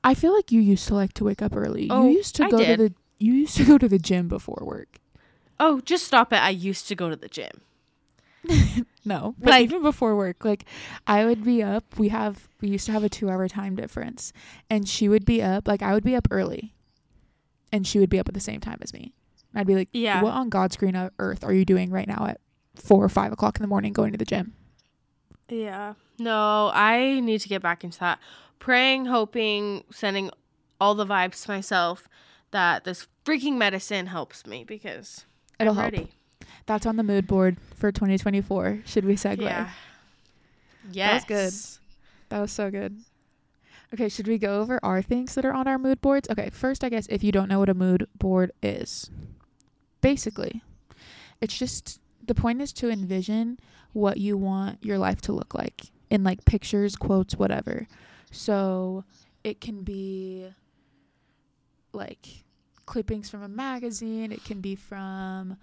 [0.07, 1.89] I feel like you used to like to wake up early.
[1.91, 2.77] Oh, you used to I go did.
[2.79, 4.99] to the you used to go to the gym before work.
[5.59, 6.37] Oh, just stop it.
[6.37, 7.51] I used to go to the gym.
[9.05, 10.65] No, but Like- even before work, like
[11.07, 11.97] I would be up.
[11.97, 14.33] We have we used to have a two hour time difference,
[14.69, 15.69] and she would be up.
[15.69, 16.75] Like I would be up early,
[17.71, 19.13] and she would be up at the same time as me.
[19.55, 20.23] I'd be like, Yeah.
[20.23, 22.41] what on God's green earth are you doing right now at
[22.75, 24.55] four or five o'clock in the morning going to the gym?"
[25.49, 25.95] Yeah.
[26.19, 28.19] No, I need to get back into that.
[28.59, 30.31] Praying, hoping, sending
[30.81, 32.09] all the vibes to myself
[32.51, 35.25] that this freaking medicine helps me because
[35.59, 35.93] It'll I'm help.
[35.93, 36.09] ready.
[36.67, 38.83] That's on the mood board for 2024.
[38.85, 39.41] Should we segue?
[39.41, 39.71] Yeah.
[40.93, 41.53] That was good.
[42.31, 43.01] That was so good.
[43.95, 46.29] Okay, should we go over our things that are on our mood boards?
[46.29, 49.11] Okay, first, I guess if you don't know what a mood board is,
[50.01, 50.61] basically,
[51.41, 53.59] it's just the point is to envision
[53.93, 57.87] what you want your life to look like in like pictures, quotes, whatever.
[58.31, 59.05] So
[59.45, 60.49] it can be
[61.93, 62.27] like
[62.85, 65.57] clippings from a magazine, it can be from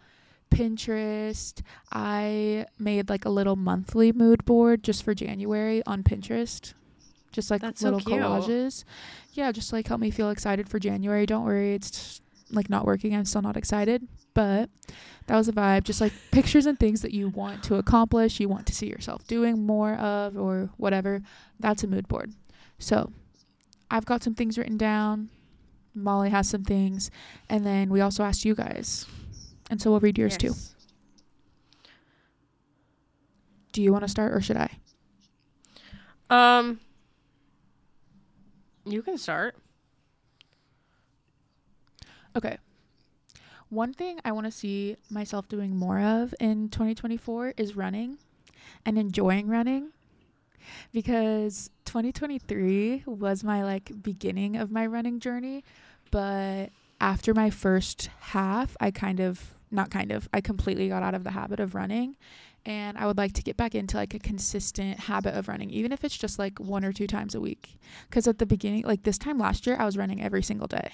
[0.50, 1.62] Pinterest.
[1.92, 6.74] I made like a little monthly mood board just for January on Pinterest.
[7.32, 8.22] Just like That's little cute.
[8.22, 8.84] collages.
[9.32, 11.26] Yeah, just like help me feel excited for January.
[11.26, 12.22] Don't worry, it's
[12.52, 13.16] like not working.
[13.16, 14.70] I'm still not excited, but
[15.26, 15.84] that was a vibe.
[15.84, 19.26] Just like pictures and things that you want to accomplish, you want to see yourself
[19.28, 21.24] doing more of or whatever.
[21.60, 22.32] That's a mood board.
[22.80, 23.12] So,
[23.90, 25.30] I've got some things written down.
[25.96, 27.12] Molly has some things,
[27.50, 29.06] and then we also asked you guys.
[29.70, 30.54] And so we'll read yours too.
[33.72, 34.70] Do you want to start or should I?
[36.30, 36.80] Um,
[38.86, 39.56] you can start.
[42.36, 42.58] Okay.
[43.70, 48.18] One thing I want to see myself doing more of in 2024 is running
[48.86, 49.90] and enjoying running
[50.92, 55.64] because 2023 was my like beginning of my running journey,
[56.12, 56.68] but
[57.00, 61.24] after my first half, I kind of not kind of, I completely got out of
[61.24, 62.16] the habit of running
[62.66, 65.92] and I would like to get back into like a consistent habit of running even
[65.92, 67.78] if it's just like one or two times a week.
[68.10, 70.92] Cuz at the beginning, like this time last year, I was running every single day.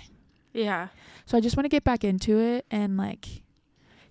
[0.54, 0.88] Yeah.
[1.26, 3.44] So I just want to get back into it and like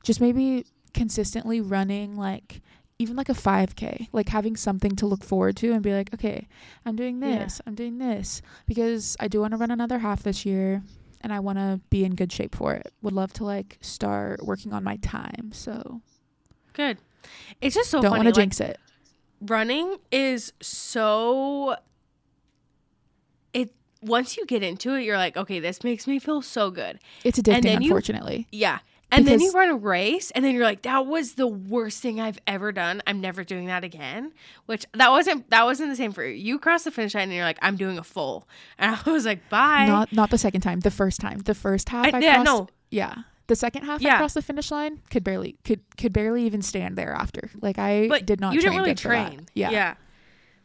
[0.03, 2.61] just maybe consistently running like
[2.99, 6.49] even like a 5k, like having something to look forward to and be like, okay,
[6.85, 7.45] I'm doing Yeah.
[7.45, 10.83] this, I'm doing this because I do want to run another half this year
[11.21, 12.93] and I want to be in good shape for it.
[13.03, 15.51] Would love to like start working on my time.
[15.53, 16.01] So
[16.73, 16.99] Good.
[17.61, 18.79] It's just so don't want to like, jinx it.
[19.41, 21.77] running is so
[23.53, 26.99] it once you get into it, you're like, okay, this makes me feel so good.
[27.25, 28.47] It's addicting, then you- unfortunately.
[28.53, 28.79] Yeah.
[29.11, 32.21] And then you run a race, and then you're like, "That was the worst thing
[32.21, 33.01] I've ever done.
[33.07, 34.33] I'm never doing that again."
[34.67, 36.35] Which that wasn't that wasn't the same for you.
[36.35, 38.47] You cross the finish line, and you're like, "I'm doing a full,"
[38.79, 40.81] and I was like, "Bye." Not not the second time.
[40.81, 41.39] The first time.
[41.39, 42.07] The first half.
[42.13, 42.69] I, I- yeah, crossed, no.
[42.91, 43.15] Yeah.
[43.47, 44.19] The second half I Yeah.
[44.19, 45.01] crossed the finish line.
[45.11, 47.49] Could barely could could barely even stand there after.
[47.63, 48.53] Like I but did not.
[48.53, 49.29] You didn't really good for that.
[49.29, 49.47] train.
[49.55, 49.71] Yeah.
[49.71, 49.95] yeah.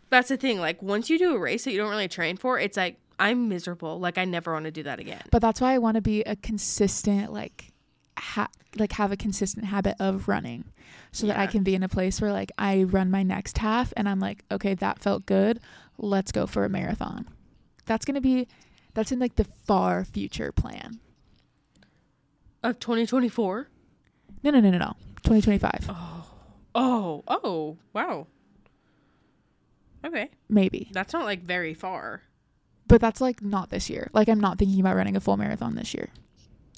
[0.10, 0.60] That's the thing.
[0.60, 3.48] Like once you do a race that you don't really train for, it's like I'm
[3.48, 4.00] miserable.
[4.02, 5.22] Like I never want to do that again.
[5.32, 7.72] But that's why I want to be a consistent like
[8.18, 10.66] ha- like have a consistent habit of running
[11.12, 13.94] so that I can be in a place where like I run my next half
[13.96, 15.60] and I'm like, okay, that felt good.
[15.98, 17.28] Let's go for a marathon.
[17.86, 18.48] That's going to be
[18.94, 21.00] that's in like the far future plan.
[22.64, 23.68] Of 2024.
[24.44, 24.94] No, no, no, no, no.
[25.24, 25.86] 2025.
[25.90, 26.30] Oh.
[26.76, 28.28] Oh, oh, wow.
[30.06, 30.90] Okay, Maybe.
[30.92, 32.24] that's not like very far.
[32.88, 34.10] But that's like not this year.
[34.14, 36.10] Like I'm not thinking about running a full marathon this year.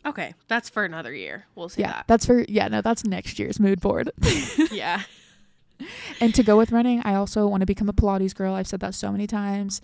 [0.06, 1.46] Okay, that's for another year.
[1.56, 2.04] We'll see Yeah.
[2.08, 4.12] That's for yeah, no, that's next year's mood board.
[4.72, 5.04] yeah.
[6.22, 8.54] and to go with running, I also want to become a Pilates girl.
[8.54, 9.82] I've said that so many times,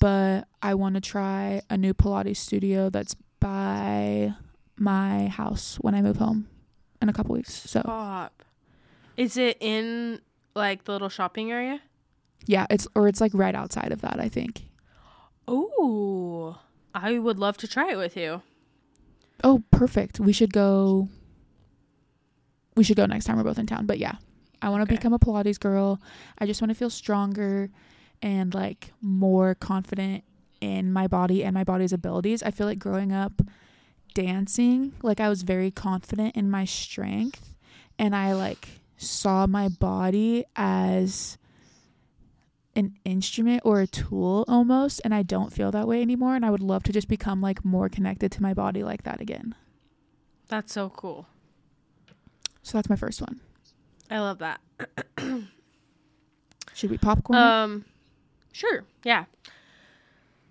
[0.00, 4.34] but I want to try a new Pilates studio that's by
[4.76, 6.48] my house when I move home
[7.02, 7.52] in a couple weeks.
[7.52, 8.42] So, Pop.
[9.16, 10.20] Is it in
[10.54, 11.80] like the little shopping area?
[12.46, 14.62] yeah, it's or it's like right outside of that, I think.
[15.46, 16.58] Oh,
[16.94, 18.42] I would love to try it with you.
[19.44, 20.18] Oh, perfect.
[20.18, 21.08] We should go
[22.76, 23.86] We should go next time we're both in town.
[23.86, 24.16] But yeah,
[24.60, 24.96] I want to Okay.
[24.96, 26.00] become a Pilates girl.
[26.38, 27.70] I just want to feel stronger
[28.20, 30.24] and like more confident
[30.60, 32.42] in my body and my body's abilities.
[32.42, 33.42] I feel like growing up
[34.14, 37.54] dancing, like I was very confident in my strength
[37.98, 41.36] and I like saw my body as
[42.76, 46.50] an instrument or a tool almost and I don't feel that way anymore and I
[46.50, 49.54] would love to just become like more connected to my body like that again.
[50.48, 51.26] That's so cool.
[52.62, 53.40] So that's my first one.
[54.10, 54.60] I love that.
[56.74, 57.38] Should we popcorn?
[57.38, 57.42] it?
[57.42, 57.84] Um,
[58.52, 59.24] sure, yeah.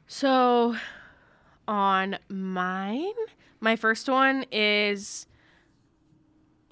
[0.07, 0.75] So,
[1.67, 3.13] on mine,
[3.59, 5.25] my first one is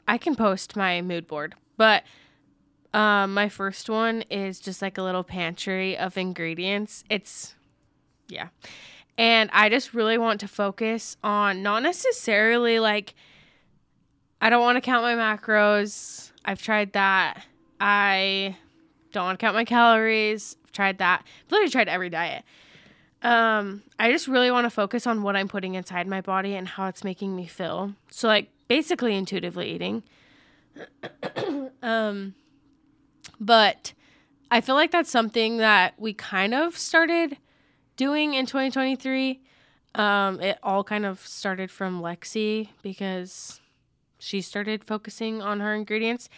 [0.08, 2.04] I can post my mood board, but
[2.94, 7.04] um, my first one is just like a little pantry of ingredients.
[7.10, 7.56] It's
[8.28, 8.50] yeah,
[9.18, 13.14] and I just really want to focus on not necessarily like
[14.42, 16.32] I don't want to count my macros.
[16.44, 17.46] I've tried that.
[17.80, 18.58] I
[19.12, 20.58] don't want to count my calories.
[20.66, 21.24] I've tried that.
[21.24, 22.44] I've literally tried every diet.
[23.22, 26.68] Um, I just really want to focus on what I'm putting inside my body and
[26.68, 27.94] how it's making me feel.
[28.10, 30.04] So like basically intuitively eating.
[31.84, 32.34] um
[33.42, 33.94] but
[34.50, 37.38] I feel like that's something that we kind of started
[37.98, 39.42] doing in 2023.
[39.96, 43.60] Um it all kind of started from Lexi because
[44.20, 46.30] she started focusing on her ingredients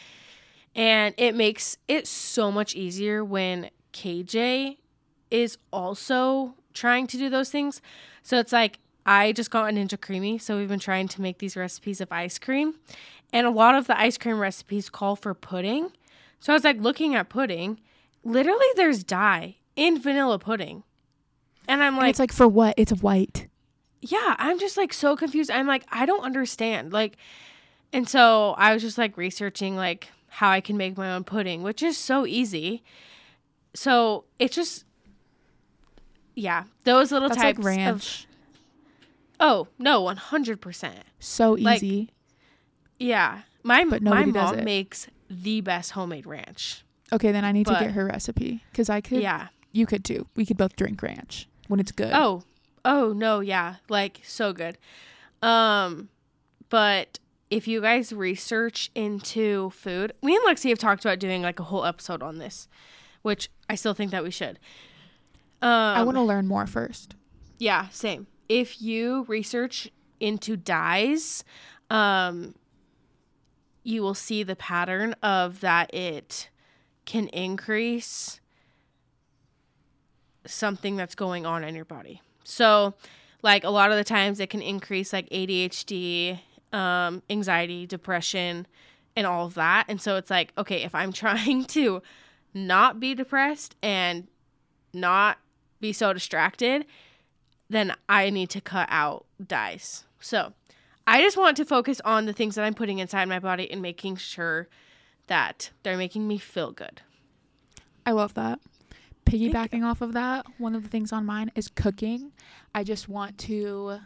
[0.75, 4.77] and it makes it so much easier when KJ
[5.29, 7.81] is also trying to do those things.
[8.23, 11.39] So it's like I just got a Ninja Creami, so we've been trying to make
[11.39, 12.75] these recipes of ice cream,
[13.33, 15.91] and a lot of the ice cream recipes call for pudding.
[16.43, 17.79] So I was like looking at pudding,
[18.25, 20.83] literally there's dye in vanilla pudding.
[21.69, 22.73] And I'm And like, it's like for what?
[22.75, 23.47] It's white.
[24.01, 25.49] yeah, I'm just like so confused.
[25.49, 26.91] I'm like, I don't understand.
[26.91, 27.15] Like,
[27.93, 31.63] and so I was just like researching like how I can make my own pudding,
[31.63, 32.83] which is so easy.
[33.73, 34.83] So it's just,
[36.35, 38.25] yeah, those little That's types like ranch.
[38.25, 38.29] of.
[39.39, 40.99] Oh no, one hundred percent.
[41.19, 42.09] so like, easy.
[42.99, 46.83] Yeah, my But my mom makes the best homemade ranch.
[47.11, 49.21] okay, then I need to get her recipe because I could.
[49.21, 49.47] Yeah.
[49.71, 50.27] You could too.
[50.35, 52.11] We could both drink ranch when it's good.
[52.13, 52.43] Oh,
[52.85, 54.77] oh no, yeah, like so good.
[55.41, 56.09] Um,
[56.69, 57.19] but
[57.49, 61.63] if you guys research into food, me and Lexi have talked about doing like a
[61.63, 62.67] whole episode on this,
[63.23, 64.59] which I still think that we should.
[65.61, 67.15] Um, I want to learn more first.
[67.59, 68.27] yeah, same.
[68.49, 69.89] If you research
[70.19, 71.43] into dyes,
[71.89, 72.53] um,
[73.83, 76.49] you will see the pattern of that it
[77.05, 78.39] can increase
[80.45, 82.21] something that's going on in your body.
[82.43, 82.93] So,
[83.41, 86.39] like a lot of the times, it can increase like ADHD,
[86.71, 88.67] um, anxiety, depression,
[89.15, 89.85] and all of that.
[89.89, 92.01] And so it's like, okay, if I'm trying to
[92.53, 94.27] not be depressed and
[94.93, 95.39] not
[95.79, 96.85] be so distracted,
[97.69, 100.05] then I need to cut out dyes.
[100.19, 100.53] So
[101.05, 103.81] I just want to focus on the things that I'm putting inside my body and
[103.81, 104.67] making sure
[105.27, 107.01] that they're making me feel good.
[108.05, 108.59] I love that.
[109.25, 112.31] piggybacking off of that, one of the things on mine is cooking.
[112.75, 113.99] I just want to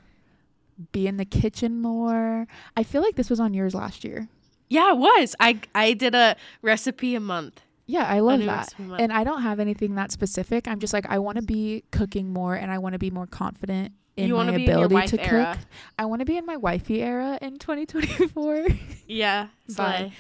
[0.92, 2.48] be in the kitchen more.
[2.76, 4.28] I feel like this was on yours last year.
[4.70, 5.36] Yeah, it was.
[5.40, 7.62] I I did a recipe a month.
[7.88, 8.74] Yeah, I love that.
[8.78, 10.68] And I don't have anything that specific.
[10.68, 13.26] I'm just like I want to be cooking more and I want to be more
[13.28, 15.56] confident in You my wanna be ability wife to era.
[15.58, 15.68] cook.
[15.98, 18.68] I want to be in my wifey era in 2024.
[19.08, 19.48] Yeah.
[19.78, 20.12] Bye.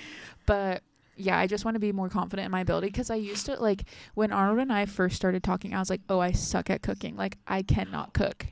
[0.45, 0.81] But
[1.17, 3.55] yeah, I just want to be more confident in my ability because I used to
[3.55, 3.83] like
[4.13, 7.17] when Arnold and I first started talking, I was like, "Oh, I suck at cooking.
[7.17, 8.45] Like I cannot cook."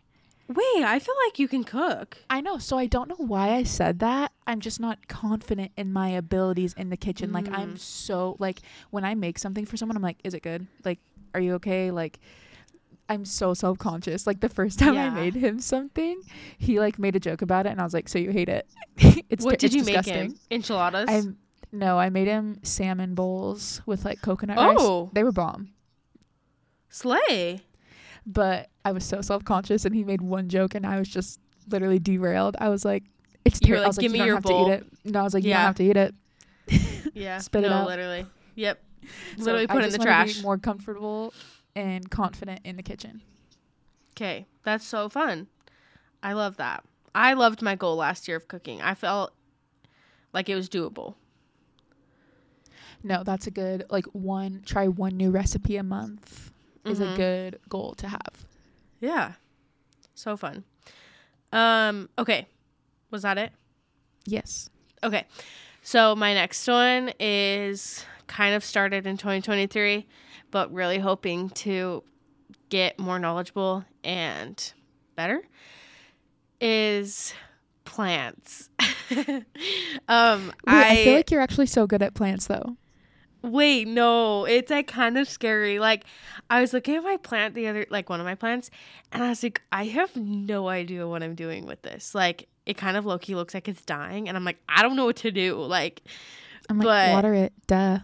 [0.47, 2.17] Wait, I feel like you can cook.
[2.29, 4.31] I know, so I don't know why I said that.
[4.45, 7.31] I'm just not confident in my abilities in the kitchen.
[7.31, 7.79] Like I'm Mm.
[7.79, 10.67] so like when I make something for someone, I'm like, "Is it good?
[10.83, 10.99] Like,
[11.33, 12.19] are you okay?" Like
[13.09, 14.25] I'm so self conscious.
[14.25, 16.21] Like the first time I made him something,
[16.57, 18.67] he like made a joke about it, and I was like, "So you hate it?"
[19.29, 20.13] it's what did it's you disgusting.
[20.15, 20.39] make him?
[20.51, 21.05] Enchiladas.
[21.09, 21.21] I
[21.71, 25.03] no, I made him salmon bowls with like coconut Oh.
[25.05, 25.09] rice.
[25.13, 25.69] They were bomb.
[26.89, 27.61] Slay.
[28.25, 31.39] But I was so self conscious, and he made one joke, and I was just
[31.69, 32.55] literally derailed.
[32.59, 33.03] I was like,
[33.43, 34.65] "It's You were ter- I like, was like, "Give you me don't your have bowl."
[34.67, 35.57] to eat it." No, I was like, "You Yeah.
[35.57, 36.15] don't have to eat it."
[37.13, 37.37] Yeah.
[37.37, 37.87] Spit it no, out.
[37.87, 38.25] literally.
[38.55, 38.83] Yep.
[39.37, 40.41] So Literally I put it in the trash.
[40.41, 41.33] more comfortable
[41.75, 43.21] and confident in the kitchen.
[44.13, 45.47] Okay, that's so fun.
[46.23, 46.83] I love that.
[47.13, 48.81] I loved my goal last year of cooking.
[48.81, 49.33] I felt
[50.33, 51.15] like it was doable.
[53.03, 54.63] No, that's a good like one.
[54.65, 56.51] Try one new recipe a month
[56.85, 57.15] is a Mhm.
[57.15, 58.45] good goal to have.
[58.99, 59.33] Yeah.
[60.15, 60.63] So fun.
[61.51, 62.47] Um, okay.
[63.11, 63.51] Was that it?
[64.25, 64.69] Yes.
[65.03, 65.25] Okay.
[65.81, 70.07] So my next one is kind of started in 2023,
[70.51, 72.03] but really hoping to
[72.69, 74.73] get more knowledgeable and
[75.15, 75.41] better
[76.59, 77.33] is
[77.83, 78.69] plants.
[80.09, 82.75] um Wait, I, feel like you're actually so good at plants though.
[83.41, 85.77] Wait, no, it's like kind of scary.
[85.77, 86.05] Like
[86.49, 88.71] I was looking at my plant the other like one of my plants
[89.11, 92.15] and I was like, I have no idea what I'm doing with this.
[92.15, 94.95] Like it kind of low key looks like it's dying and I'm like, I don't
[94.95, 95.61] know what to do.
[95.61, 96.01] Like
[96.69, 97.53] I'm like But- water it.
[97.67, 97.99] Duh.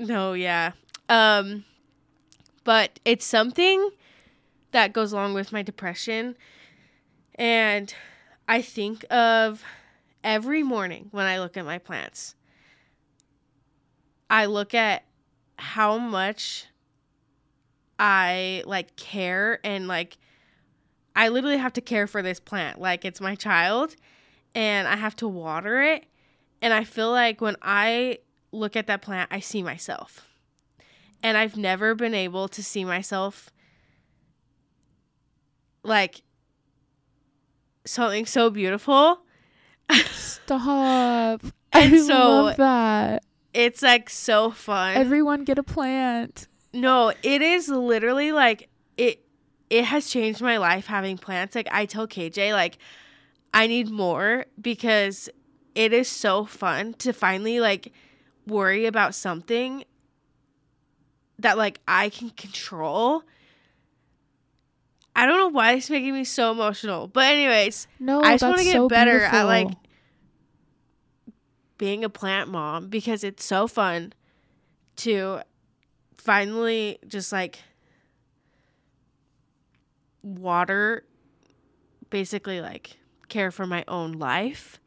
[0.00, 0.72] No, yeah.
[1.08, 1.64] Um
[2.64, 3.90] but it's something
[4.72, 6.36] that goes along with my depression
[7.34, 7.92] and
[8.46, 9.64] I think of
[10.22, 12.34] every morning when I look at my plants.
[14.28, 15.04] I look at
[15.58, 16.66] how much
[17.98, 20.16] I like care and like
[21.14, 23.96] I literally have to care for this plant like it's my child
[24.54, 26.06] and I have to water it
[26.62, 28.18] and I feel like when I
[28.52, 30.26] look at that plant I see myself.
[31.22, 33.50] And I've never been able to see myself
[35.82, 36.22] like
[37.84, 39.20] something so beautiful.
[40.12, 41.42] Stop.
[41.72, 43.22] And I so- love that.
[43.54, 44.96] It's like so fun.
[44.96, 46.48] Everyone get a plant.
[46.72, 49.24] No, it is literally like it
[49.70, 51.54] it has changed my life having plants.
[51.54, 52.78] Like I tell KJ like
[53.54, 55.28] I need more because
[55.76, 57.92] it is so fun to finally like
[58.50, 59.84] worry about something
[61.38, 63.22] that like I can control.
[65.16, 67.06] I don't know why it's making me so emotional.
[67.08, 69.68] But anyways, No, I just want to get better at, like,
[71.78, 74.12] being a plant mom because it's so fun
[74.96, 75.40] to
[76.18, 77.58] finally just like
[80.22, 81.04] water
[82.10, 82.98] basically like
[83.28, 84.78] care for my own life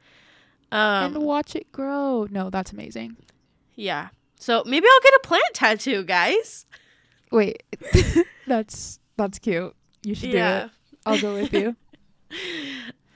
[0.72, 2.28] um and watch it grow.
[2.30, 3.18] No, that's amazing.
[3.76, 4.10] Yeah.
[4.40, 6.66] So maybe i'll get a plant tattoo guys.
[7.32, 7.64] Wait,
[8.48, 9.76] that's that's cute.
[10.04, 10.70] You should do it.
[11.06, 11.76] I'll go with you.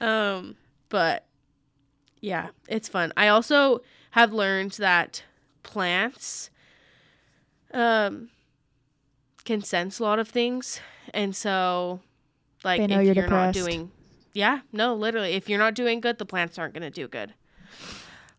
[0.00, 0.56] um
[0.88, 1.26] but
[2.20, 3.12] yeah it's fun.
[3.16, 3.82] I also
[4.12, 5.22] have learned that
[5.62, 6.50] plants
[7.74, 8.30] um
[9.44, 10.80] can sense a lot of things.
[11.14, 12.00] And so
[12.64, 13.90] like if you're you're, not doing
[14.34, 17.34] yeah no literally if you're not doing good the plants aren't going to do good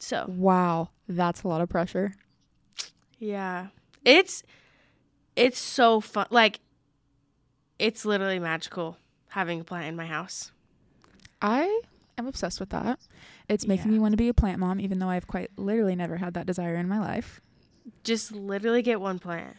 [0.02, 2.14] so Wow, that's a lot of pressure.
[3.18, 3.68] yeah
[4.06, 4.44] it's
[5.36, 6.60] it's so fun like
[7.78, 8.98] it's literally magical
[9.30, 10.52] having a plant in my house
[11.42, 11.82] I
[12.18, 13.00] am obsessed with that.
[13.48, 13.94] It's making Yeah.
[13.94, 16.46] me want to be a plant mom, even though I've quite literally never had that
[16.46, 17.40] desire in my life.
[18.04, 19.56] just literally get one plant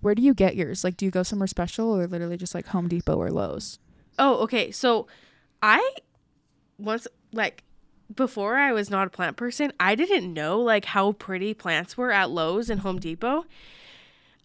[0.00, 0.82] Where do you get yours?
[0.82, 3.78] Like, do you go somewhere special or literally just like Home Depot or Lowe's?
[4.18, 4.70] Oh, okay.
[4.72, 5.06] So
[5.62, 5.94] I
[6.78, 7.62] once like
[8.16, 12.12] before I was not a plant person, I didn't know like how pretty plants were
[12.12, 13.44] at Lowe's and Home Depot.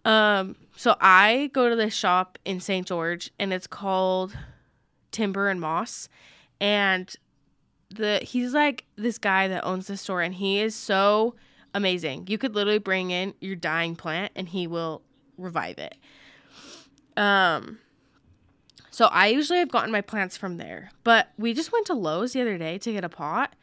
[0.04, 2.86] Um so I go to this shop in St.
[2.86, 4.36] George and it's called
[5.10, 6.08] Timber and Moss
[6.60, 7.14] and
[7.90, 11.34] the he's like this guy that owns the store and he is so
[11.74, 12.26] amazing.
[12.28, 15.02] You could literally bring in your dying plant and he will
[15.36, 15.96] revive it.
[17.16, 17.78] Um
[18.90, 20.90] so I usually have gotten my plants from there.
[21.04, 23.54] But we just went to Lowe's the other day to get a pot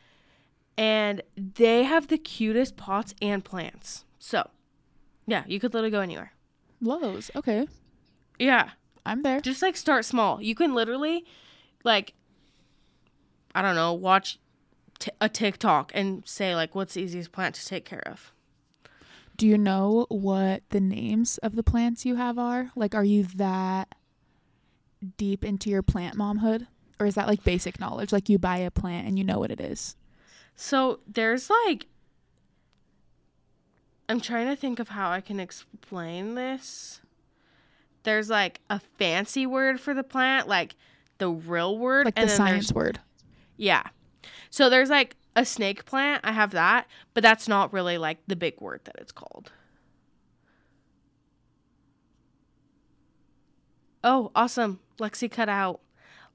[0.78, 4.05] and they have the cutest pots and plants.
[4.19, 4.49] So,
[5.25, 6.34] yeah, you could literally go anywhere.
[6.82, 7.32] Lowe's.
[7.36, 7.67] Okay.
[8.39, 8.71] Yeah.
[9.05, 9.39] I'm there.
[9.39, 10.41] Just like start small.
[10.41, 11.25] You can literally
[11.84, 12.13] like
[13.55, 14.38] I don't know, watch
[14.99, 18.32] t- a TikTok and say like what's the easiest plant to take care of.
[19.38, 22.71] Do you know what the names of the plants you have are?
[22.75, 23.93] Like, are you that
[25.15, 26.67] deep into your plant momhood?
[26.99, 28.11] Or is that like basic knowledge?
[28.11, 29.95] Like, you buy a plant and you know what it is?
[30.59, 31.85] So there's like
[34.09, 36.99] I'm trying to think of how I can explain this.
[38.03, 40.75] There's like a fancy word for the plant, like
[41.19, 42.99] the real word, Like and the science word.
[43.55, 43.83] yeah.
[44.49, 46.21] So there's like a snake plant.
[46.23, 49.51] I have that, but that's not really like the big word that it's called.
[54.03, 54.79] Oh, awesome!
[54.99, 55.81] Lexi cut out.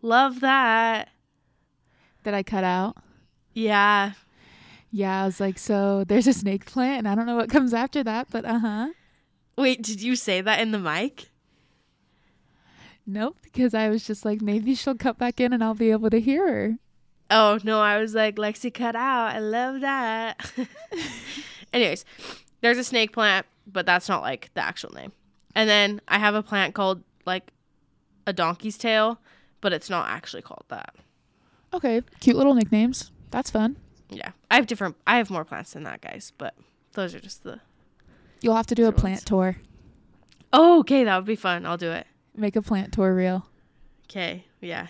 [0.02, 1.08] Love that.
[2.24, 2.96] That I cut out.
[3.54, 4.12] Yeah.
[4.90, 7.72] Yeah, I was like, so there's a snake plant, and I don't know what comes
[7.72, 8.88] after that, but uh huh.
[9.56, 11.30] Wait, did you say that in the mic?
[13.06, 16.10] Nope, because I was just like, maybe she'll cut back in and I'll be able
[16.10, 16.78] to hear her.
[17.30, 19.34] Oh no, I was like Lexi cut out.
[19.34, 20.52] I love that.
[21.72, 22.04] Anyways,
[22.60, 25.12] there's a snake plant, but that's not like the actual name.
[25.54, 27.50] And then I have a plant called like
[28.26, 29.18] a donkey's tail,
[29.60, 30.94] but it's not actually called that.
[31.72, 33.10] Okay, cute little nicknames.
[33.32, 33.76] That's fun.
[34.08, 34.30] Yeah.
[34.50, 36.54] I have different I have more plants than that, guys, but
[36.92, 37.60] those are just the
[38.40, 39.24] You'll have to do a plant ones.
[39.24, 39.56] tour.
[40.52, 41.64] Oh, okay, that would be fun.
[41.66, 42.06] I'll do it.
[42.36, 43.46] Make a plant tour reel.
[44.06, 44.44] Okay.
[44.60, 44.88] Yeah.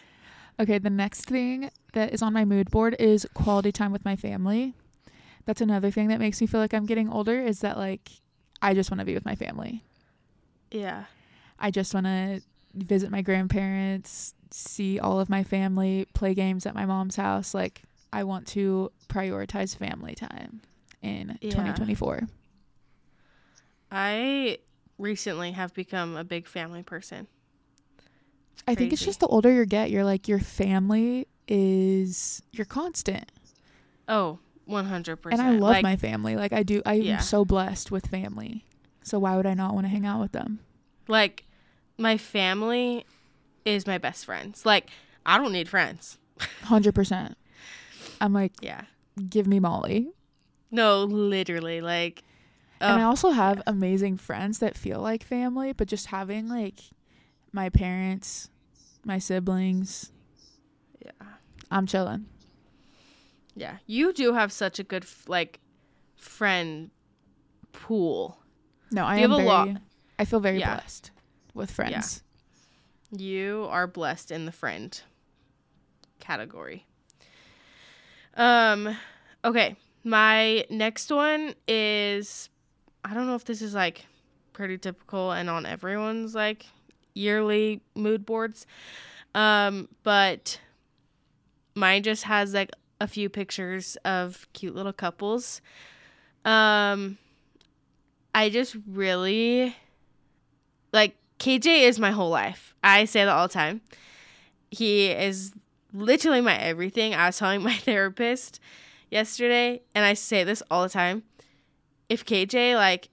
[0.59, 4.16] Okay, the next thing that is on my mood board is quality time with my
[4.16, 4.74] family.
[5.45, 8.11] That's another thing that makes me feel like I'm getting older is that like
[8.61, 9.84] I just want to be with my family.
[10.70, 11.05] Yeah.
[11.59, 12.40] I just want to
[12.74, 17.55] visit my grandparents, see all of my family, play games at my mom's house.
[17.55, 17.82] Like
[18.12, 20.60] I want to prioritize family time
[21.00, 21.50] in Yeah.
[21.50, 22.28] 2024.
[23.90, 24.58] I
[24.98, 27.26] recently have become a big family person.
[28.66, 33.30] I think it's just the older you get, you're like your family is your constant.
[34.08, 34.38] Oh,
[34.68, 35.18] 100%.
[35.32, 36.36] And I love like, my family.
[36.36, 37.18] Like I do I'm Yeah.
[37.18, 38.64] so blessed with family.
[39.02, 40.60] So why would I not want to hang out with them?
[41.08, 41.44] like
[41.98, 43.04] my family
[43.64, 44.64] is my best friends.
[44.64, 44.88] Like
[45.26, 46.18] I don't need friends.
[46.64, 47.34] 100%.
[48.22, 48.82] I'm like Yeah.
[49.28, 50.12] give me Molly.
[50.70, 52.22] No, literally like
[52.80, 56.80] and I oh, also have amazing friends that feel like family, but just having like
[57.52, 58.48] my parents,
[59.04, 60.10] my siblings,
[61.04, 61.10] yeah.
[61.70, 62.26] I'm chilling.
[63.54, 63.76] Yeah.
[63.86, 65.60] You do have such a good like
[66.16, 66.90] friend
[67.72, 68.38] pool.
[68.90, 69.68] No, I You am have a lot.
[70.18, 70.74] I feel very Yeah.
[70.76, 71.10] blessed
[71.54, 72.22] with friends.
[73.10, 74.98] You are blessed in the friend
[76.18, 76.86] category.
[78.36, 78.96] Um
[79.44, 82.48] okay, my next one is
[83.04, 84.06] I don't know if this is like
[84.52, 86.66] pretty typical and on everyone's like
[87.14, 88.66] yearly mood boards.
[89.34, 90.60] Um but
[91.74, 92.70] mine just has like
[93.00, 95.60] a few pictures of cute little couples.
[96.44, 97.18] Um
[98.34, 99.76] I just really
[100.92, 102.74] like KJ is my whole life.
[102.82, 103.80] I say that all the time.
[104.70, 105.52] He is
[105.93, 107.14] literally my everything.
[107.14, 108.61] I was telling my therapist
[109.11, 111.22] yesterday, and I say this all the time.
[112.09, 113.09] If KJ like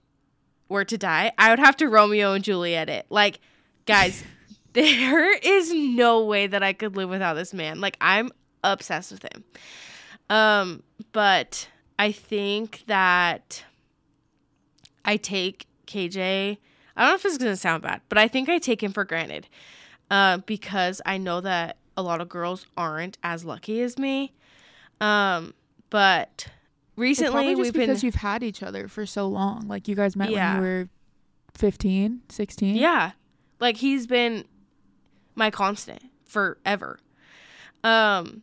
[0.68, 3.06] were to die, I would have to Romeo and Juliet it.
[3.10, 3.40] Like,
[3.86, 4.22] guys,
[4.72, 7.80] there is no way that I could live without this man.
[7.80, 8.30] Like, I'm
[8.62, 9.44] obsessed with him.
[10.28, 11.68] Um, but
[11.98, 13.64] I think that
[15.04, 16.58] I take KJ.
[16.96, 18.92] I don't know if this is gonna sound bad, but I think I take him
[18.92, 19.48] for granted,
[20.10, 24.32] uh, because I know that a lot of girls aren't as lucky as me.
[25.00, 25.54] Um,
[25.90, 26.48] but
[26.96, 29.68] recently we've been because you've had each other for so long.
[29.68, 30.54] Like you guys met Yeah.
[30.54, 30.88] when you were
[31.54, 32.76] 15, 16.
[32.76, 33.12] Yeah.
[33.60, 34.44] Like he's been
[35.34, 36.98] my constant forever.
[37.84, 38.42] Um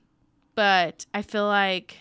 [0.56, 1.98] but I feel like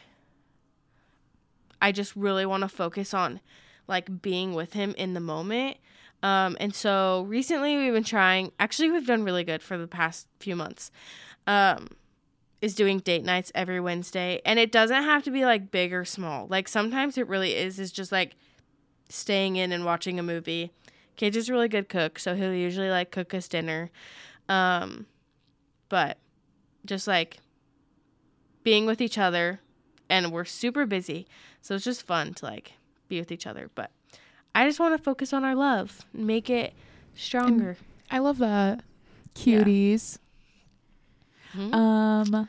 [1.81, 3.41] I just really want to focus on
[3.87, 5.77] like being with him in the moment.
[6.23, 10.27] Um and so recently we've been trying actually we've done really good for the past
[10.41, 10.91] few months.
[11.47, 11.89] Um
[12.63, 16.05] is doing date nights every Wednesday and it doesn't have to be like big or
[16.05, 16.47] small.
[16.49, 18.35] Like sometimes it really is is just like
[19.09, 20.73] staying in and watching a movie.
[21.17, 23.91] KJ is a really good cook, so he'll usually like cook us dinner.
[24.49, 25.07] Um,
[25.89, 26.19] but
[26.85, 27.39] just like
[28.63, 29.61] being with each other,
[30.09, 31.27] and we're super busy,
[31.63, 32.75] so it's just fun to like
[33.09, 33.71] be with each other.
[33.75, 33.91] But
[34.55, 36.75] I just want to focus on our love, and make it
[37.15, 37.77] stronger.
[38.11, 38.83] I love that.
[39.35, 40.19] Cuties.
[41.57, 41.75] Mhm.
[41.75, 42.49] Um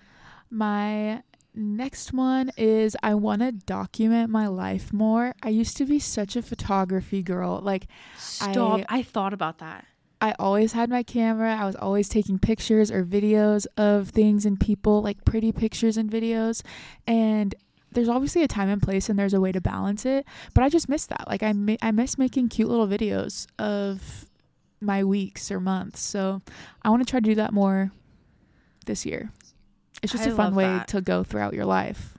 [0.50, 1.24] my
[1.56, 5.34] next one is I want to document my life more.
[5.42, 7.60] I used to be such a photography girl.
[7.64, 7.88] Like
[8.18, 8.82] Stop.
[8.90, 9.86] I- I, thought about that.
[10.22, 11.56] I always had my camera.
[11.56, 16.10] I was always taking pictures or videos of things and people, like pretty pictures and
[16.10, 16.62] videos.
[17.06, 17.54] And
[17.92, 20.70] there's obviously a time and place and there's a way to balance it, but I
[20.70, 21.28] just miss that.
[21.28, 24.26] Like I mi- I miss making cute little videos of
[24.82, 26.00] my weeks or months.
[26.02, 26.42] So
[26.84, 27.92] I want to try to do that more
[28.88, 29.32] this year.
[30.02, 30.88] It's just I a fun way that.
[30.90, 32.18] to go throughout your life.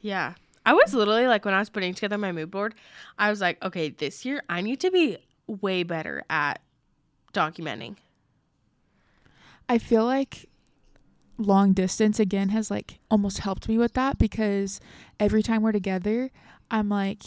[0.00, 0.34] Yeah.
[0.64, 2.74] I was literally like when I was putting together my mood board,
[3.18, 6.60] I was like, okay, this year I need to be way better at
[7.32, 7.96] documenting.
[9.68, 10.48] I feel like
[11.38, 14.80] long distance again has like almost helped me with that because
[15.18, 16.30] every time we're together,
[16.70, 17.22] I'm like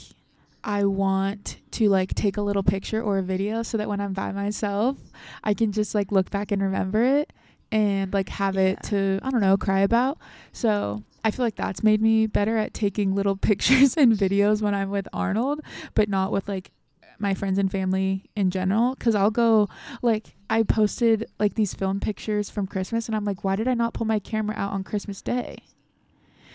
[0.64, 4.14] I want to like take a little picture or a video so that when I'm
[4.14, 4.98] by myself,
[5.44, 7.34] I can just like look back and remember it
[7.74, 10.20] and like have it to I don't know, cry about.
[10.52, 14.76] So, I feel like that's made me better at taking little pictures and videos when
[14.76, 15.62] I'm with Arnold,
[15.96, 16.72] but not with like
[17.20, 19.70] my friends and family in general cuz I'll go
[20.02, 23.76] like I posted like these film pictures from Christmas and I'm like why did I
[23.76, 25.58] not pull my camera out on Christmas day?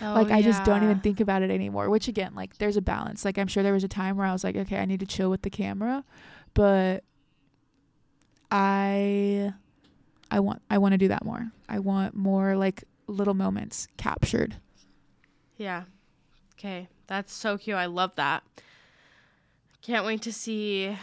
[0.02, 2.82] Oh, like I just don't even think about it anymore, which again like there's a
[2.82, 3.24] balance.
[3.24, 5.06] Like I'm sure there was a time where I was like okay, I need to
[5.06, 6.04] chill with the camera,
[6.54, 7.02] but
[8.50, 9.54] I
[10.30, 11.50] I want I want to do that more.
[11.68, 14.56] I want more like little moments captured.
[15.56, 15.84] Yeah.
[16.54, 16.88] Okay.
[17.06, 17.76] That's so cute.
[17.76, 18.42] I love that.
[19.82, 20.96] Can't wait to see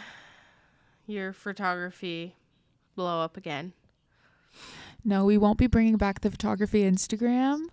[1.06, 2.36] your photography
[2.94, 3.72] blow up again.
[5.04, 7.66] No, we won't be bringing back the photography Instagram,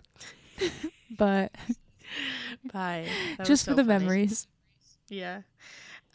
[1.16, 1.52] but
[2.72, 3.06] Bye.
[3.38, 4.04] That just so for the funny.
[4.04, 4.46] memories.
[5.08, 5.42] Yeah.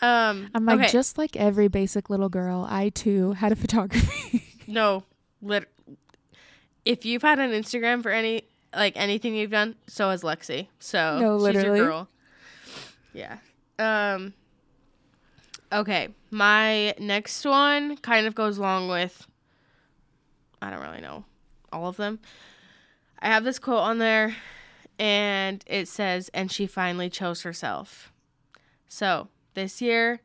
[0.01, 0.89] Um I'm like okay.
[0.89, 4.45] just like every basic little girl, I too had a photography.
[4.67, 5.03] No,
[5.41, 5.69] lit-
[6.85, 8.43] if you've had an Instagram for any
[8.75, 10.67] like anything you've done, so has Lexi.
[10.79, 12.07] So No, she's your girl.
[13.13, 13.37] Yeah.
[13.77, 14.33] Um.
[15.71, 19.27] Okay, my next one kind of goes along with.
[20.61, 21.25] I don't really know
[21.71, 22.19] all of them.
[23.19, 24.35] I have this quote on there,
[24.97, 28.11] and it says, "And she finally chose herself."
[28.87, 30.21] So this year,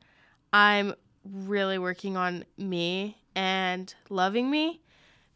[0.52, 0.94] I'm
[1.24, 4.80] really working on me and loving me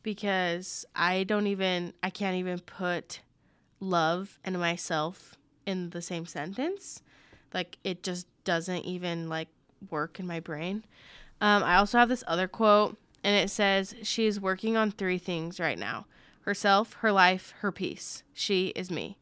[0.09, 3.21] because I don't even I can't even put
[3.79, 5.37] love and myself
[5.67, 7.03] in the same sentence.
[7.53, 9.49] Like it just doesn't even like
[9.91, 10.83] work in my brain.
[11.43, 15.19] Um, I also have this other quote and it says she is working on three
[15.19, 16.07] things right now.
[16.41, 18.23] Herself, her life, her peace.
[18.33, 19.19] She is me.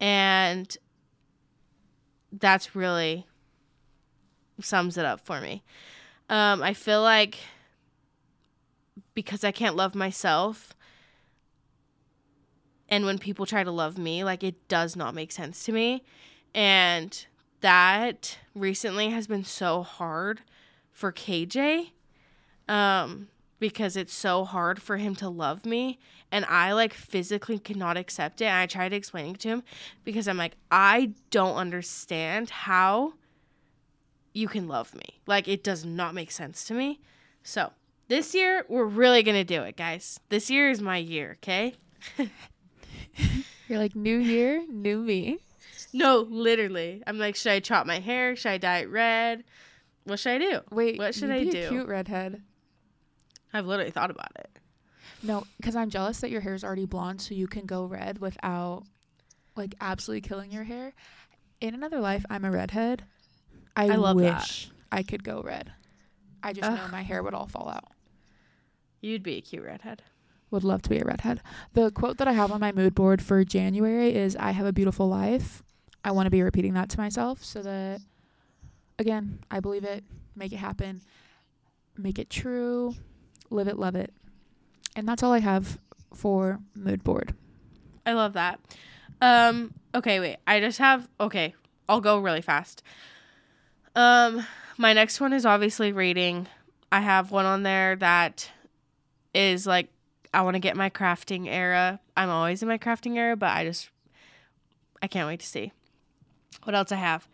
[0.00, 0.76] And
[2.32, 3.24] that's really
[4.60, 5.62] sums it up for me.
[6.28, 7.38] Um, I feel like
[9.18, 10.76] because I can't love myself,
[12.88, 16.04] and when people try to love me, like it does not make sense to me.
[16.54, 17.26] And
[17.60, 20.42] that recently has been so hard
[20.92, 21.90] for KJ
[22.68, 23.26] um,
[23.58, 25.98] because it's so hard for him to love me.
[26.30, 28.44] And I like physically cannot accept it.
[28.44, 29.62] And I tried explaining to him
[30.04, 33.14] because I'm like, I don't understand how
[34.32, 35.18] you can love me.
[35.26, 37.00] Like, it does not make sense to me.
[37.42, 37.72] So,
[38.08, 40.18] this year, we're really going to do it, guys.
[40.28, 41.74] This year is my year, okay?
[43.68, 45.38] You're like new year, new me.
[45.92, 47.02] No, literally.
[47.06, 48.36] I'm like, should I chop my hair?
[48.36, 49.44] Should I dye it red?
[50.04, 50.60] What should I do?
[50.70, 51.66] Wait, What should I do?
[51.66, 52.42] A cute redhead.
[53.52, 54.50] I've literally thought about it.
[55.22, 58.18] No, because I'm jealous that your hair is already blonde, so you can go red
[58.18, 58.84] without
[59.56, 60.92] like absolutely killing your hair.
[61.60, 63.04] In another life, I'm a redhead.
[63.74, 64.66] I, I love that.
[64.92, 65.72] I could go red.
[66.42, 67.88] I just know my hair would all fall out.
[69.00, 70.02] You'd be a cute redhead.
[70.50, 71.42] Would love to be a redhead.
[71.74, 74.72] The quote that I have on my mood board for January is I have a
[74.72, 75.62] beautiful life.
[76.04, 78.00] I want to be repeating that to myself so that
[78.98, 81.02] again, I believe it, make it happen,
[81.96, 82.94] make it true,
[83.50, 84.12] live it, love it.
[84.96, 85.78] And that's all I have
[86.14, 87.34] for mood board.
[88.06, 88.58] I love that.
[89.20, 90.38] Um, okay, wait.
[90.46, 91.54] I just have okay,
[91.88, 92.82] I'll go really fast.
[93.94, 94.46] Um,
[94.78, 96.46] my next one is obviously reading.
[96.90, 98.50] I have one on there that
[99.38, 99.88] is like
[100.34, 102.00] I want to get my crafting era.
[102.16, 103.88] I'm always in my crafting era, but I just
[105.00, 105.72] I can't wait to see
[106.64, 107.28] what else I have.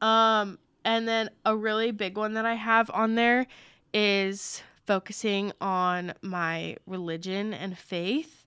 [0.00, 3.46] Um, and then a really big one that I have on there
[3.94, 8.46] is focusing on my religion and faith.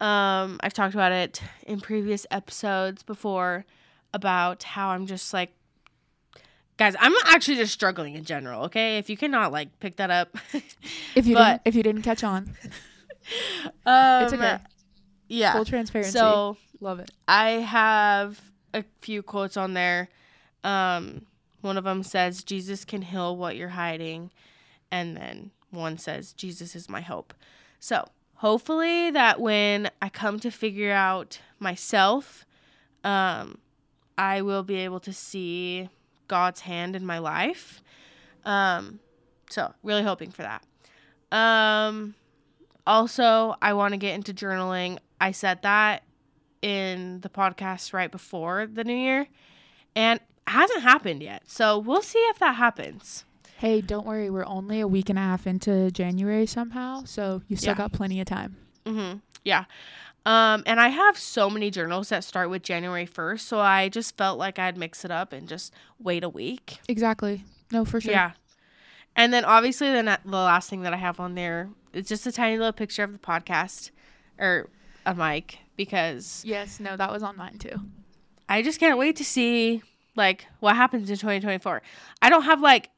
[0.00, 3.64] Um, I've talked about it in previous episodes before
[4.12, 5.52] about how I'm just like
[6.76, 8.98] Guys, I'm actually just struggling in general, okay?
[8.98, 10.36] If you cannot like pick that up.
[11.14, 12.54] If you But- didn't, if you didn't catch on,
[13.86, 14.58] um, it's okay.
[15.28, 15.54] Yeah.
[15.54, 16.12] Full transparency.
[16.12, 17.10] So love it.
[17.26, 18.40] I have
[18.74, 20.08] a few quotes on there.
[20.62, 21.26] Um,
[21.62, 24.30] one of them says, Jesus can heal what you're hiding.
[24.90, 27.32] And then one says, Jesus is my hope.
[27.80, 32.44] So hopefully that when I come to figure out myself,
[33.02, 33.58] um,
[34.18, 35.88] I will be able to see
[36.28, 37.82] God's hand in my life.
[38.44, 39.00] Um,
[39.50, 40.62] so really hoping for that.
[41.36, 42.14] Um,
[42.86, 44.98] also, I want to get into journaling.
[45.20, 46.02] I said that
[46.62, 49.26] in the podcast right before the new year
[49.94, 51.42] and hasn't happened yet.
[51.46, 53.24] So we'll see if that happens.
[53.58, 54.30] Hey, don't worry.
[54.30, 57.78] We're only a week and a half into January somehow, so you still Yeah.
[57.78, 58.56] got plenty of time.
[58.84, 59.18] Mm-hmm.
[59.44, 59.64] Yeah.
[60.26, 63.40] Um, and I have so many journals that start with January 1st.
[63.40, 66.80] So I just felt like I'd mix it up and just wait a week.
[66.88, 67.44] Exactly.
[67.70, 68.10] No, for sure.
[68.10, 68.32] Yeah.
[69.14, 72.26] And then obviously the, na- the last thing that I have on there is just
[72.26, 73.92] a tiny little picture of the podcast
[74.38, 74.68] or
[75.06, 76.80] a mic because Yes.
[76.80, 77.80] No, that was on mine too.
[78.48, 79.82] I just can't wait to see
[80.16, 81.82] like what happens in 2024.
[82.20, 82.90] I don't have like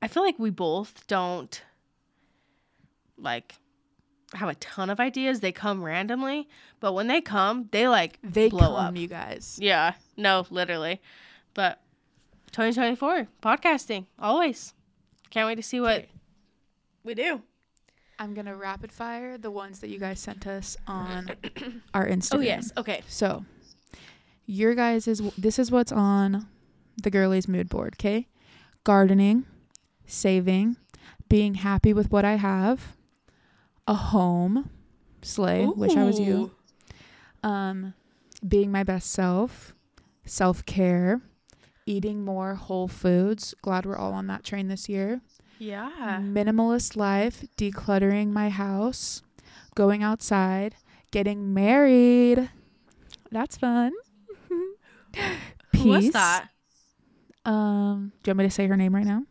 [0.00, 1.62] I feel like we both don't
[3.18, 3.54] like
[4.34, 5.40] have a ton of ideas.
[5.40, 6.48] They come randomly,
[6.80, 8.96] but when they come, they like They blow come, up.
[8.96, 9.58] you guys.
[9.60, 11.00] Yeah, no, literally.
[11.54, 11.80] But
[12.52, 14.74] 2024 podcasting always.
[15.30, 16.06] Can't wait to see what
[17.04, 17.42] we do.
[18.18, 21.30] I'm gonna rapid fire the ones that you guys sent us on
[21.94, 22.34] our Instagram.
[22.36, 22.72] Oh yes.
[22.76, 23.02] Okay.
[23.08, 23.44] So,
[24.46, 26.46] your guys is this is what's on
[27.02, 27.94] the girlies mood board.
[27.98, 28.28] Okay,
[28.84, 29.46] gardening,
[30.06, 30.76] saving,
[31.28, 32.94] being happy with what I have,
[33.86, 34.70] a home,
[35.22, 35.66] slay.
[35.66, 36.52] Wish I was you.
[37.42, 37.94] Um,
[38.46, 39.74] being my best self,
[40.24, 41.20] self care,
[41.86, 43.54] eating more whole foods.
[43.62, 45.20] Glad we're all on that train this year.
[45.58, 46.20] Yeah.
[46.22, 49.22] Minimalist life, decluttering my house,
[49.74, 50.74] going outside,
[51.10, 52.50] getting married.
[53.30, 53.92] That's fun.
[55.72, 55.84] Peace.
[55.84, 56.48] What's that?
[57.44, 59.24] Um, do you want me to say her name right now?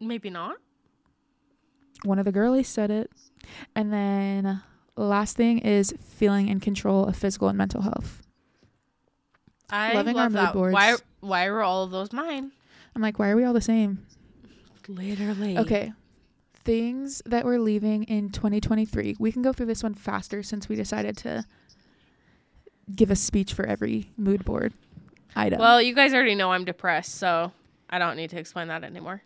[0.00, 0.56] Maybe not.
[2.04, 3.10] One of the girlies said it.
[3.74, 4.62] And then
[4.96, 8.22] last thing is feeling in control of physical and mental health.
[9.70, 10.52] I Loving our love mood that.
[10.52, 10.74] boards.
[10.74, 12.52] Why why were all of those mine?
[12.94, 14.06] I'm like, why are we all the same?
[14.86, 15.56] Literally.
[15.56, 15.92] Okay.
[16.64, 19.16] Things that we're leaving in 2023.
[19.18, 21.44] We can go through this one faster since we decided to
[22.94, 24.74] give a speech for every mood board
[25.34, 25.58] item.
[25.58, 27.52] Well, you guys already know I'm depressed, so
[27.88, 29.22] I don't need to explain that anymore.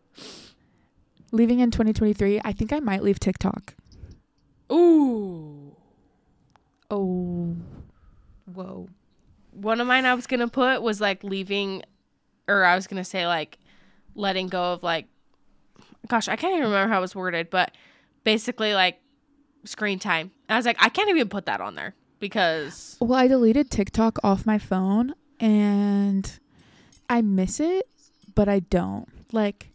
[1.33, 3.75] Leaving in 2023, I think I might leave TikTok.
[4.73, 5.75] Ooh.
[6.91, 7.57] Oh.
[8.53, 8.89] Whoa.
[9.53, 11.83] One of mine I was gonna put was like leaving,
[12.47, 13.59] or I was gonna say like
[14.15, 15.07] letting go of like,
[16.09, 17.73] gosh, I can't even remember how it was worded, but
[18.25, 19.01] basically like
[19.65, 20.31] screen time.
[20.49, 24.19] I was like, I can't even put that on there because Well, I deleted TikTok
[24.23, 26.39] off my phone and
[27.09, 27.89] I miss it,
[28.35, 29.09] but I don't.
[29.33, 29.71] Like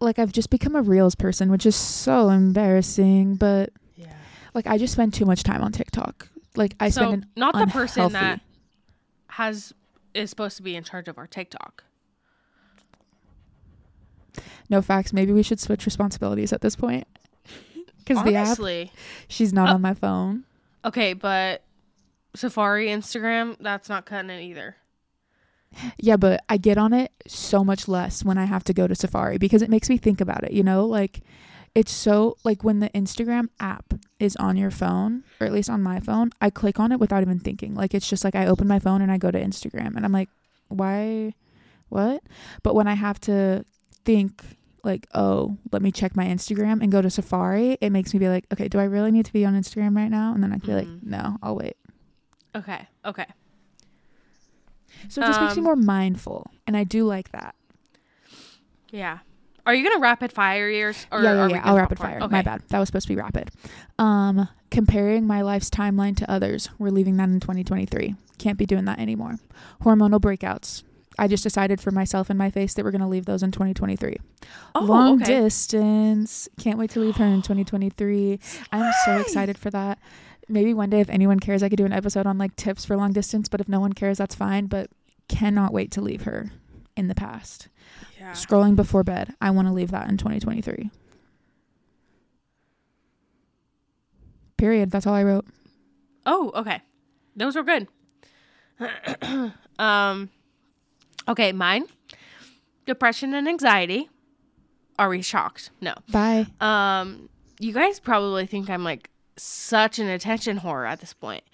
[0.00, 4.12] like I've just become a reels person, which is so embarrassing, but yeah.
[4.54, 6.28] like I just spend too much time on TikTok.
[6.56, 8.40] Like I So spend an not the person that
[9.28, 9.72] has
[10.14, 11.84] is supposed to be in charge of our TikTok.
[14.70, 15.12] No facts.
[15.12, 17.06] Maybe we should switch responsibilities at this point.
[18.06, 18.58] Cuz the app
[19.28, 20.44] she's not Uh, on my phone.
[20.84, 21.62] okay, but
[22.34, 24.76] Safari, Instagram, that's not cutting it either.
[25.98, 28.94] Yeah, but I get on it so much less when I have to go to
[28.94, 30.84] Safari because it makes me think about it, you know?
[30.86, 31.20] Like
[31.74, 35.82] it's so like when the Instagram app is on your phone, or at least on
[35.82, 37.74] my phone, I click on it without even thinking.
[37.74, 40.12] Like it's just like I open my phone and I go to Instagram and I'm
[40.12, 40.30] like,
[40.68, 41.34] "Why
[41.90, 42.22] what?"
[42.62, 43.64] But when I have to
[44.04, 44.42] think
[44.82, 48.28] like, "Oh, let me check my Instagram and go to Safari," it makes me be
[48.28, 50.58] like, "Okay, do I really need to be on Instagram right now?" And then I
[50.58, 51.02] feel like, Mhm.
[51.04, 51.76] "No, I'll wait."
[52.56, 53.26] Okay, okay.
[55.08, 57.54] So it just makes me Um, more mindful, and I do like that.
[58.90, 59.18] Yeah.
[59.66, 61.06] Are you gonna rapid fire yours?
[61.12, 61.62] Or yeah, are yeah, yeah.
[61.64, 62.18] I'll rapid fire.
[62.22, 62.32] Okay.
[62.32, 62.62] My bad.
[62.68, 63.50] That was supposed to be rapid.
[63.98, 66.70] Um, comparing my life's timeline to others.
[66.78, 68.14] We're leaving that in 2023.
[68.38, 69.36] Can't be doing that anymore.
[69.82, 70.84] Hormonal breakouts.
[71.18, 74.16] I just decided for myself and my face that we're gonna leave those in 2023.
[74.74, 75.40] Oh, Long okay.
[75.42, 76.48] distance.
[76.58, 78.38] Can't wait to leave her in 2023.
[78.72, 79.98] I'm so excited for that.
[80.48, 82.96] Maybe one day, if anyone cares, I could do an episode on like tips for
[82.96, 83.48] long distance.
[83.48, 84.66] But if no one cares, that's fine.
[84.66, 84.90] But
[85.28, 86.50] cannot wait to leave her
[86.96, 87.68] in the past.
[88.18, 88.32] Yeah.
[88.32, 89.34] Scrolling before bed.
[89.40, 90.90] I want to leave that in 2023.
[94.56, 94.90] Period.
[94.90, 95.46] That's all I wrote.
[96.26, 96.80] Oh, okay.
[97.36, 97.86] Those were good.
[99.78, 100.30] um,
[101.28, 101.84] Okay, mine.
[102.86, 104.08] Depression and anxiety.
[104.98, 105.70] Are we shocked?
[105.80, 105.94] No.
[106.10, 106.46] Bye.
[106.60, 107.28] Um,
[107.60, 109.10] you guys probably think I'm like
[109.42, 111.44] such an attention whore at this point.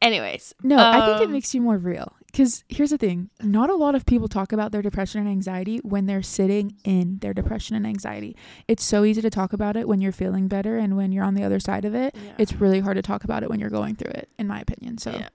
[0.00, 2.12] Anyways, No, I think it um, makes you more real.
[2.26, 5.78] Because here's the thing not a lot of people talk about their depression and anxiety
[5.78, 8.34] when they're sitting in their depression and anxiety.
[8.66, 11.34] It's so easy to talk about it when you're feeling better and when you're on
[11.34, 12.16] the other side of it.
[12.16, 12.32] Yeah.
[12.38, 14.98] It's really hard to talk about it when you're going through it, in my opinion.
[14.98, 15.28] So yeah,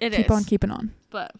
[0.00, 0.30] it keep is.
[0.30, 0.92] on keeping on.
[1.10, 1.32] but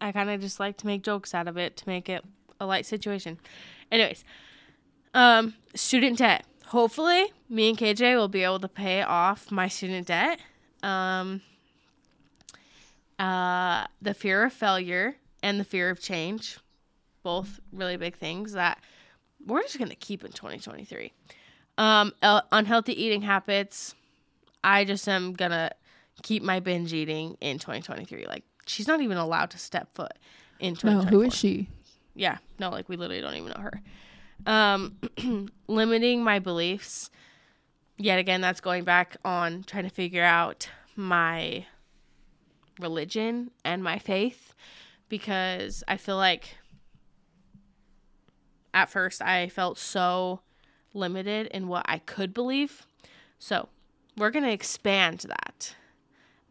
[0.00, 2.24] I kind of just like to make jokes out of it to make it
[2.60, 3.38] a light situation.
[3.90, 4.24] Anyways,
[5.12, 6.44] um, student debt.
[6.68, 10.38] Hopefully, me and KJ will be able to pay off my student debt.
[10.82, 11.40] Um,
[13.18, 16.58] uh, the fear of failure and the fear of change,
[17.22, 18.78] both really big things that
[19.46, 21.10] we're just gonna keep in 2023.
[21.78, 23.94] Um, unhealthy eating habits.
[24.62, 25.70] I just am gonna
[26.22, 28.26] keep my binge eating in 2023.
[28.26, 30.12] Like she's not even allowed to step foot
[30.60, 31.68] in No, who is she?
[32.14, 33.80] Yeah, no, like we literally don't even know her.
[34.46, 34.96] Um,
[35.66, 37.10] limiting my beliefs.
[37.96, 41.66] Yet again, that's going back on trying to figure out my
[42.78, 44.54] religion and my faith
[45.08, 46.58] because I feel like
[48.72, 50.40] at first I felt so
[50.94, 52.86] limited in what I could believe.
[53.38, 53.68] So
[54.16, 55.74] we're going to expand that.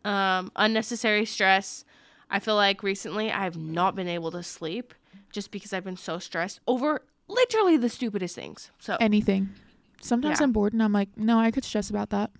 [0.03, 1.83] Um, unnecessary stress.
[2.29, 4.93] I feel like recently I have not been able to sleep
[5.31, 8.71] just because I've been so stressed over literally the stupidest things.
[8.79, 9.49] So Anything.
[10.01, 10.43] Sometimes Yeah.
[10.45, 12.31] I'm bored and I'm like, no, I could stress about that.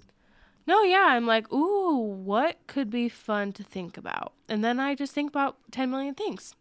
[0.68, 4.34] no, yeah, I'm like, ooh, what could be fun to think about?
[4.50, 6.56] And then I just think about 10 million things.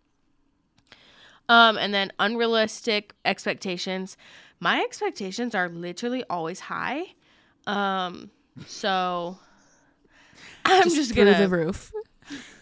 [1.49, 4.17] Um, and then unrealistic expectations.
[4.61, 7.15] My expectations are literally always high.
[7.67, 8.31] Um,
[8.67, 9.39] so
[10.65, 11.93] I'm just, through gonna the roof.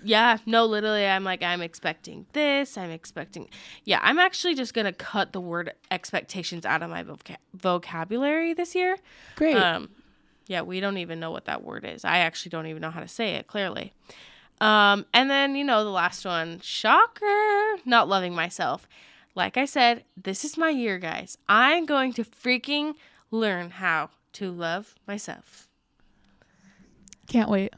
[0.02, 2.76] Yeah, no, literally, I'm like, I'm expecting this.
[2.76, 3.48] I'm expecting.
[3.84, 8.52] Yeah, I'm actually just going to cut the word expectations out of my voca- vocabulary
[8.54, 8.96] this year.
[9.36, 9.56] Great.
[9.56, 9.90] Um,
[10.46, 12.04] yeah, we don't even know what that word is.
[12.04, 13.92] I actually don't even know how to say it clearly.
[14.60, 18.86] Um, and then, you know, the last one, shocker, not loving myself.
[19.34, 21.38] Like I said, this is my year, guys.
[21.48, 22.94] I'm going to freaking
[23.30, 25.68] learn how to love myself.
[27.26, 27.72] Can't wait.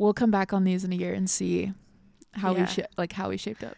[0.00, 1.72] We'll come back on these in a year and see
[2.32, 2.60] how Yeah.
[2.62, 3.76] we sh- like how we shaped up.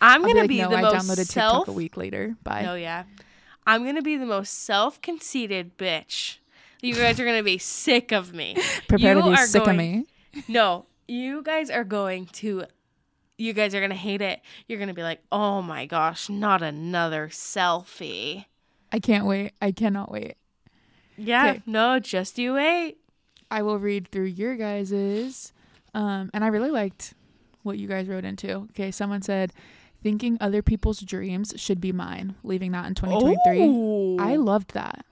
[0.00, 1.96] I'm I'll going to like, be no, the I most downloaded self TikTok a week
[1.96, 2.36] later.
[2.44, 2.66] Bye.
[2.68, 3.04] Oh yeah.
[3.66, 6.36] I'm gonna be the most self conceited bitch.
[6.82, 8.56] You guys are gonna be sick of me.
[8.88, 10.06] Prepare you to be sick going- of me.
[10.48, 12.64] No, you guys are going to
[13.38, 14.42] you guys are gonna hate it.
[14.68, 18.44] You're gonna be like, oh my gosh, not another selfie.
[18.92, 19.52] I can't wait.
[19.62, 20.34] I cannot wait.
[21.16, 21.62] Yeah, Okay.
[21.64, 22.98] no, just you wait.
[23.50, 25.53] I will read through your guys's.
[25.94, 27.14] Um, and I really liked
[27.62, 28.52] what you guys wrote into.
[28.70, 29.52] Okay, someone said,
[30.02, 33.62] thinking other people's dreams should be mine, leaving that in 2023.
[33.62, 34.18] Ooh.
[34.18, 35.04] I loved that.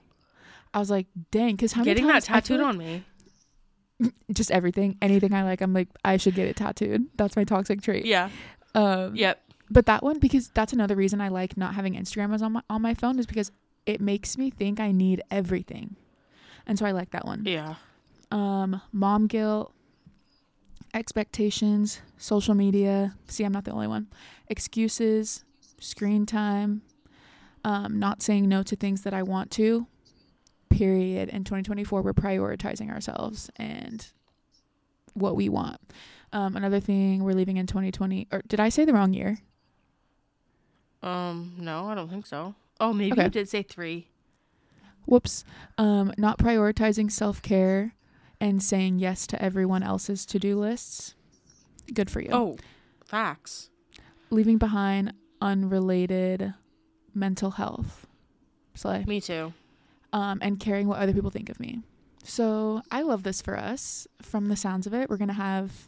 [0.73, 4.11] I was like, dang, because how getting many that times feel tattooed like on me.
[4.33, 7.07] just everything, anything I like, I'm like, I should get it tattooed.
[7.15, 8.05] That's my toxic trait.
[8.05, 8.29] Yeah.
[8.75, 9.39] Um, Yep.
[9.69, 12.61] But that one, because that's another reason I like not having Instagram as on my
[12.69, 13.51] on my phone, is because
[13.85, 15.95] it makes me think I need everything,
[16.67, 17.43] and so I like that one.
[17.45, 17.75] Yeah.
[18.29, 19.73] Um, mom guilt,
[20.93, 23.15] expectations, social media.
[23.27, 24.07] See, I'm not the only one.
[24.47, 25.43] Excuses,
[25.79, 26.81] screen time,
[27.63, 29.87] um, not saying no to things that I want to.
[30.69, 31.29] Period.
[31.29, 34.07] In 2024, we're prioritizing ourselves and
[35.13, 35.79] what we want.
[36.31, 39.37] Um, another thing we're leaving in 2020, or did I say the wrong year?
[41.03, 42.55] Um, no, I don't think so.
[42.79, 43.25] Oh, maybe Okay.
[43.25, 44.07] you did say three.
[45.05, 45.43] Whoops.
[45.77, 47.93] Um, not prioritizing self care
[48.43, 51.15] and saying yes to everyone else's to do lists.
[51.93, 52.27] Good for you.
[52.33, 52.57] Oh,
[53.05, 53.69] facts.
[54.31, 56.53] Leaving behind unrelated
[57.13, 58.05] mental health.
[58.75, 59.05] Slay.
[59.07, 59.53] Me too.
[60.11, 61.83] Um, and caring what other people think of me.
[62.25, 64.09] So I love this for us.
[64.21, 65.87] From the sounds of it, we're gonna have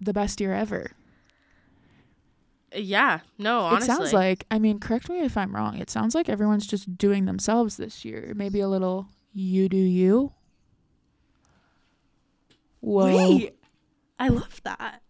[0.00, 0.92] the best year ever.
[2.72, 3.20] Yeah.
[3.36, 3.92] No, honestly.
[3.92, 5.76] It sounds like I mean, correct me if I'm wrong.
[5.76, 8.32] It sounds like everyone's just doing themselves this year.
[8.36, 10.34] Maybe a little you do you.
[12.80, 13.36] Whoa.
[13.36, 13.58] Wait,
[14.18, 15.02] I love that.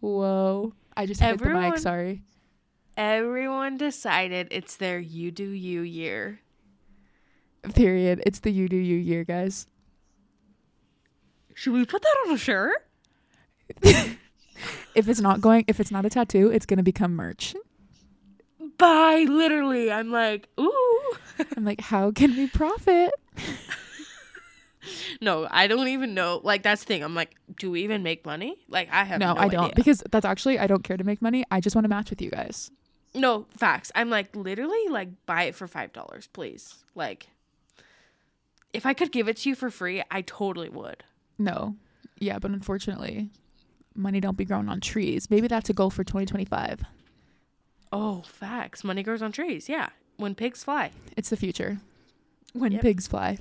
[0.00, 0.72] Whoa.
[0.96, 2.22] I just hit the mic, sorry.
[2.96, 6.40] Everyone decided it's their you do you year.
[7.74, 8.22] Period.
[8.24, 9.66] It's the you do you year, guys.
[11.54, 12.86] Should we put that on a shirt?
[14.94, 17.54] If it's not going if it's not a tattoo, it's gonna become merch.
[18.78, 19.92] Bye, literally.
[19.92, 21.12] I'm like, ooh.
[21.56, 23.12] I'm like, how can we profit?
[25.20, 26.40] no, I don't even know.
[26.42, 27.02] Like that's the thing.
[27.02, 28.56] I'm like, do we even make money?
[28.68, 29.74] Like I have no, no, I don't idea.
[29.76, 31.44] because that's actually I don't care to make money.
[31.50, 32.70] I just want to match with you guys.
[33.14, 33.90] No, facts.
[33.94, 36.74] I'm like literally like buy it for five dollars, please.
[36.94, 37.28] Like
[38.72, 41.04] if I could give it to you for free, I totally would.
[41.38, 41.76] No.
[42.18, 43.30] Yeah, but unfortunately,
[43.94, 45.30] money don't be grown on trees.
[45.30, 46.82] Maybe that's a goal for 2025.
[47.92, 48.84] Oh, facts.
[48.84, 49.68] Money grows on trees.
[49.68, 49.90] Yeah.
[50.16, 50.90] When pigs fly.
[51.16, 51.78] It's the future.
[52.52, 52.82] When Yep.
[52.82, 53.38] pigs fly.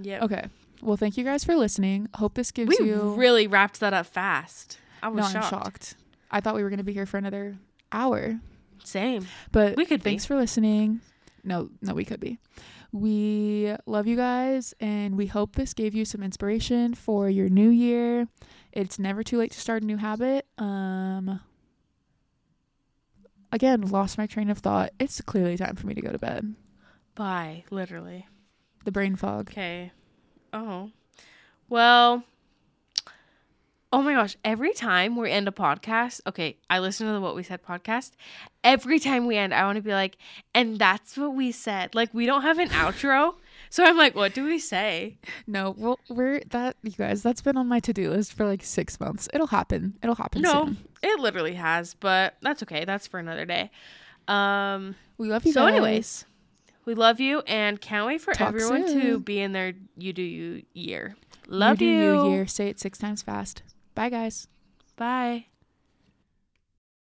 [0.00, 0.24] Yeah.
[0.24, 0.44] Okay.
[0.80, 2.08] Well, thank you guys for listening.
[2.14, 2.84] Hope this gives you.
[2.84, 4.78] We you really wrapped that up fast.
[5.02, 5.50] I No, was I'm shocked.
[5.50, 5.94] shocked.
[6.30, 7.56] I thought we were going to be here for another
[7.90, 8.38] hour.
[8.84, 9.26] Same.
[9.50, 10.10] But We could be.
[10.10, 11.00] thanks for listening.
[11.44, 12.38] No, no, we could be.
[12.92, 17.68] We love you guys and we hope this gave you some inspiration for your new
[17.70, 18.28] year.
[18.72, 20.46] It's never too late to start a new habit.
[20.58, 21.40] Um
[23.52, 24.90] again, lost my train of thought.
[24.98, 26.54] It's clearly time for me to go to bed.
[27.14, 27.64] Bye.
[27.70, 28.26] Literally.
[28.84, 29.50] The brain fog.
[29.50, 29.92] Okay.
[30.52, 30.90] Oh.
[31.68, 32.24] Well.
[33.90, 34.36] Oh my gosh.
[34.44, 38.10] Every time we end a podcast, okay, I listen to the What We Said podcast.
[38.62, 40.18] Every time we end, I want to be like,
[40.54, 41.94] and that's what we said.
[41.94, 43.34] Like, we don't have an outro.
[43.70, 45.18] So I'm like, what do we say?
[45.46, 47.22] No, well, we're that you guys.
[47.22, 49.28] That's been on my to-do list for like 6 months.
[49.34, 49.98] It'll happen.
[50.02, 50.78] It'll happen No, soon.
[51.02, 52.86] it literally has, but that's okay.
[52.86, 53.70] That's for another day.
[54.26, 55.74] Um, We love you so, guys.
[55.74, 56.24] anyways,
[56.88, 60.22] we love you and can't wait for Talk everyone to be in their you do
[60.22, 61.16] you year.
[61.46, 61.90] Love you.
[61.90, 62.24] you.
[62.24, 62.46] You year.
[62.46, 63.62] Say it 6 times fast.
[63.94, 64.48] Bye guys.
[64.96, 65.47] Bye.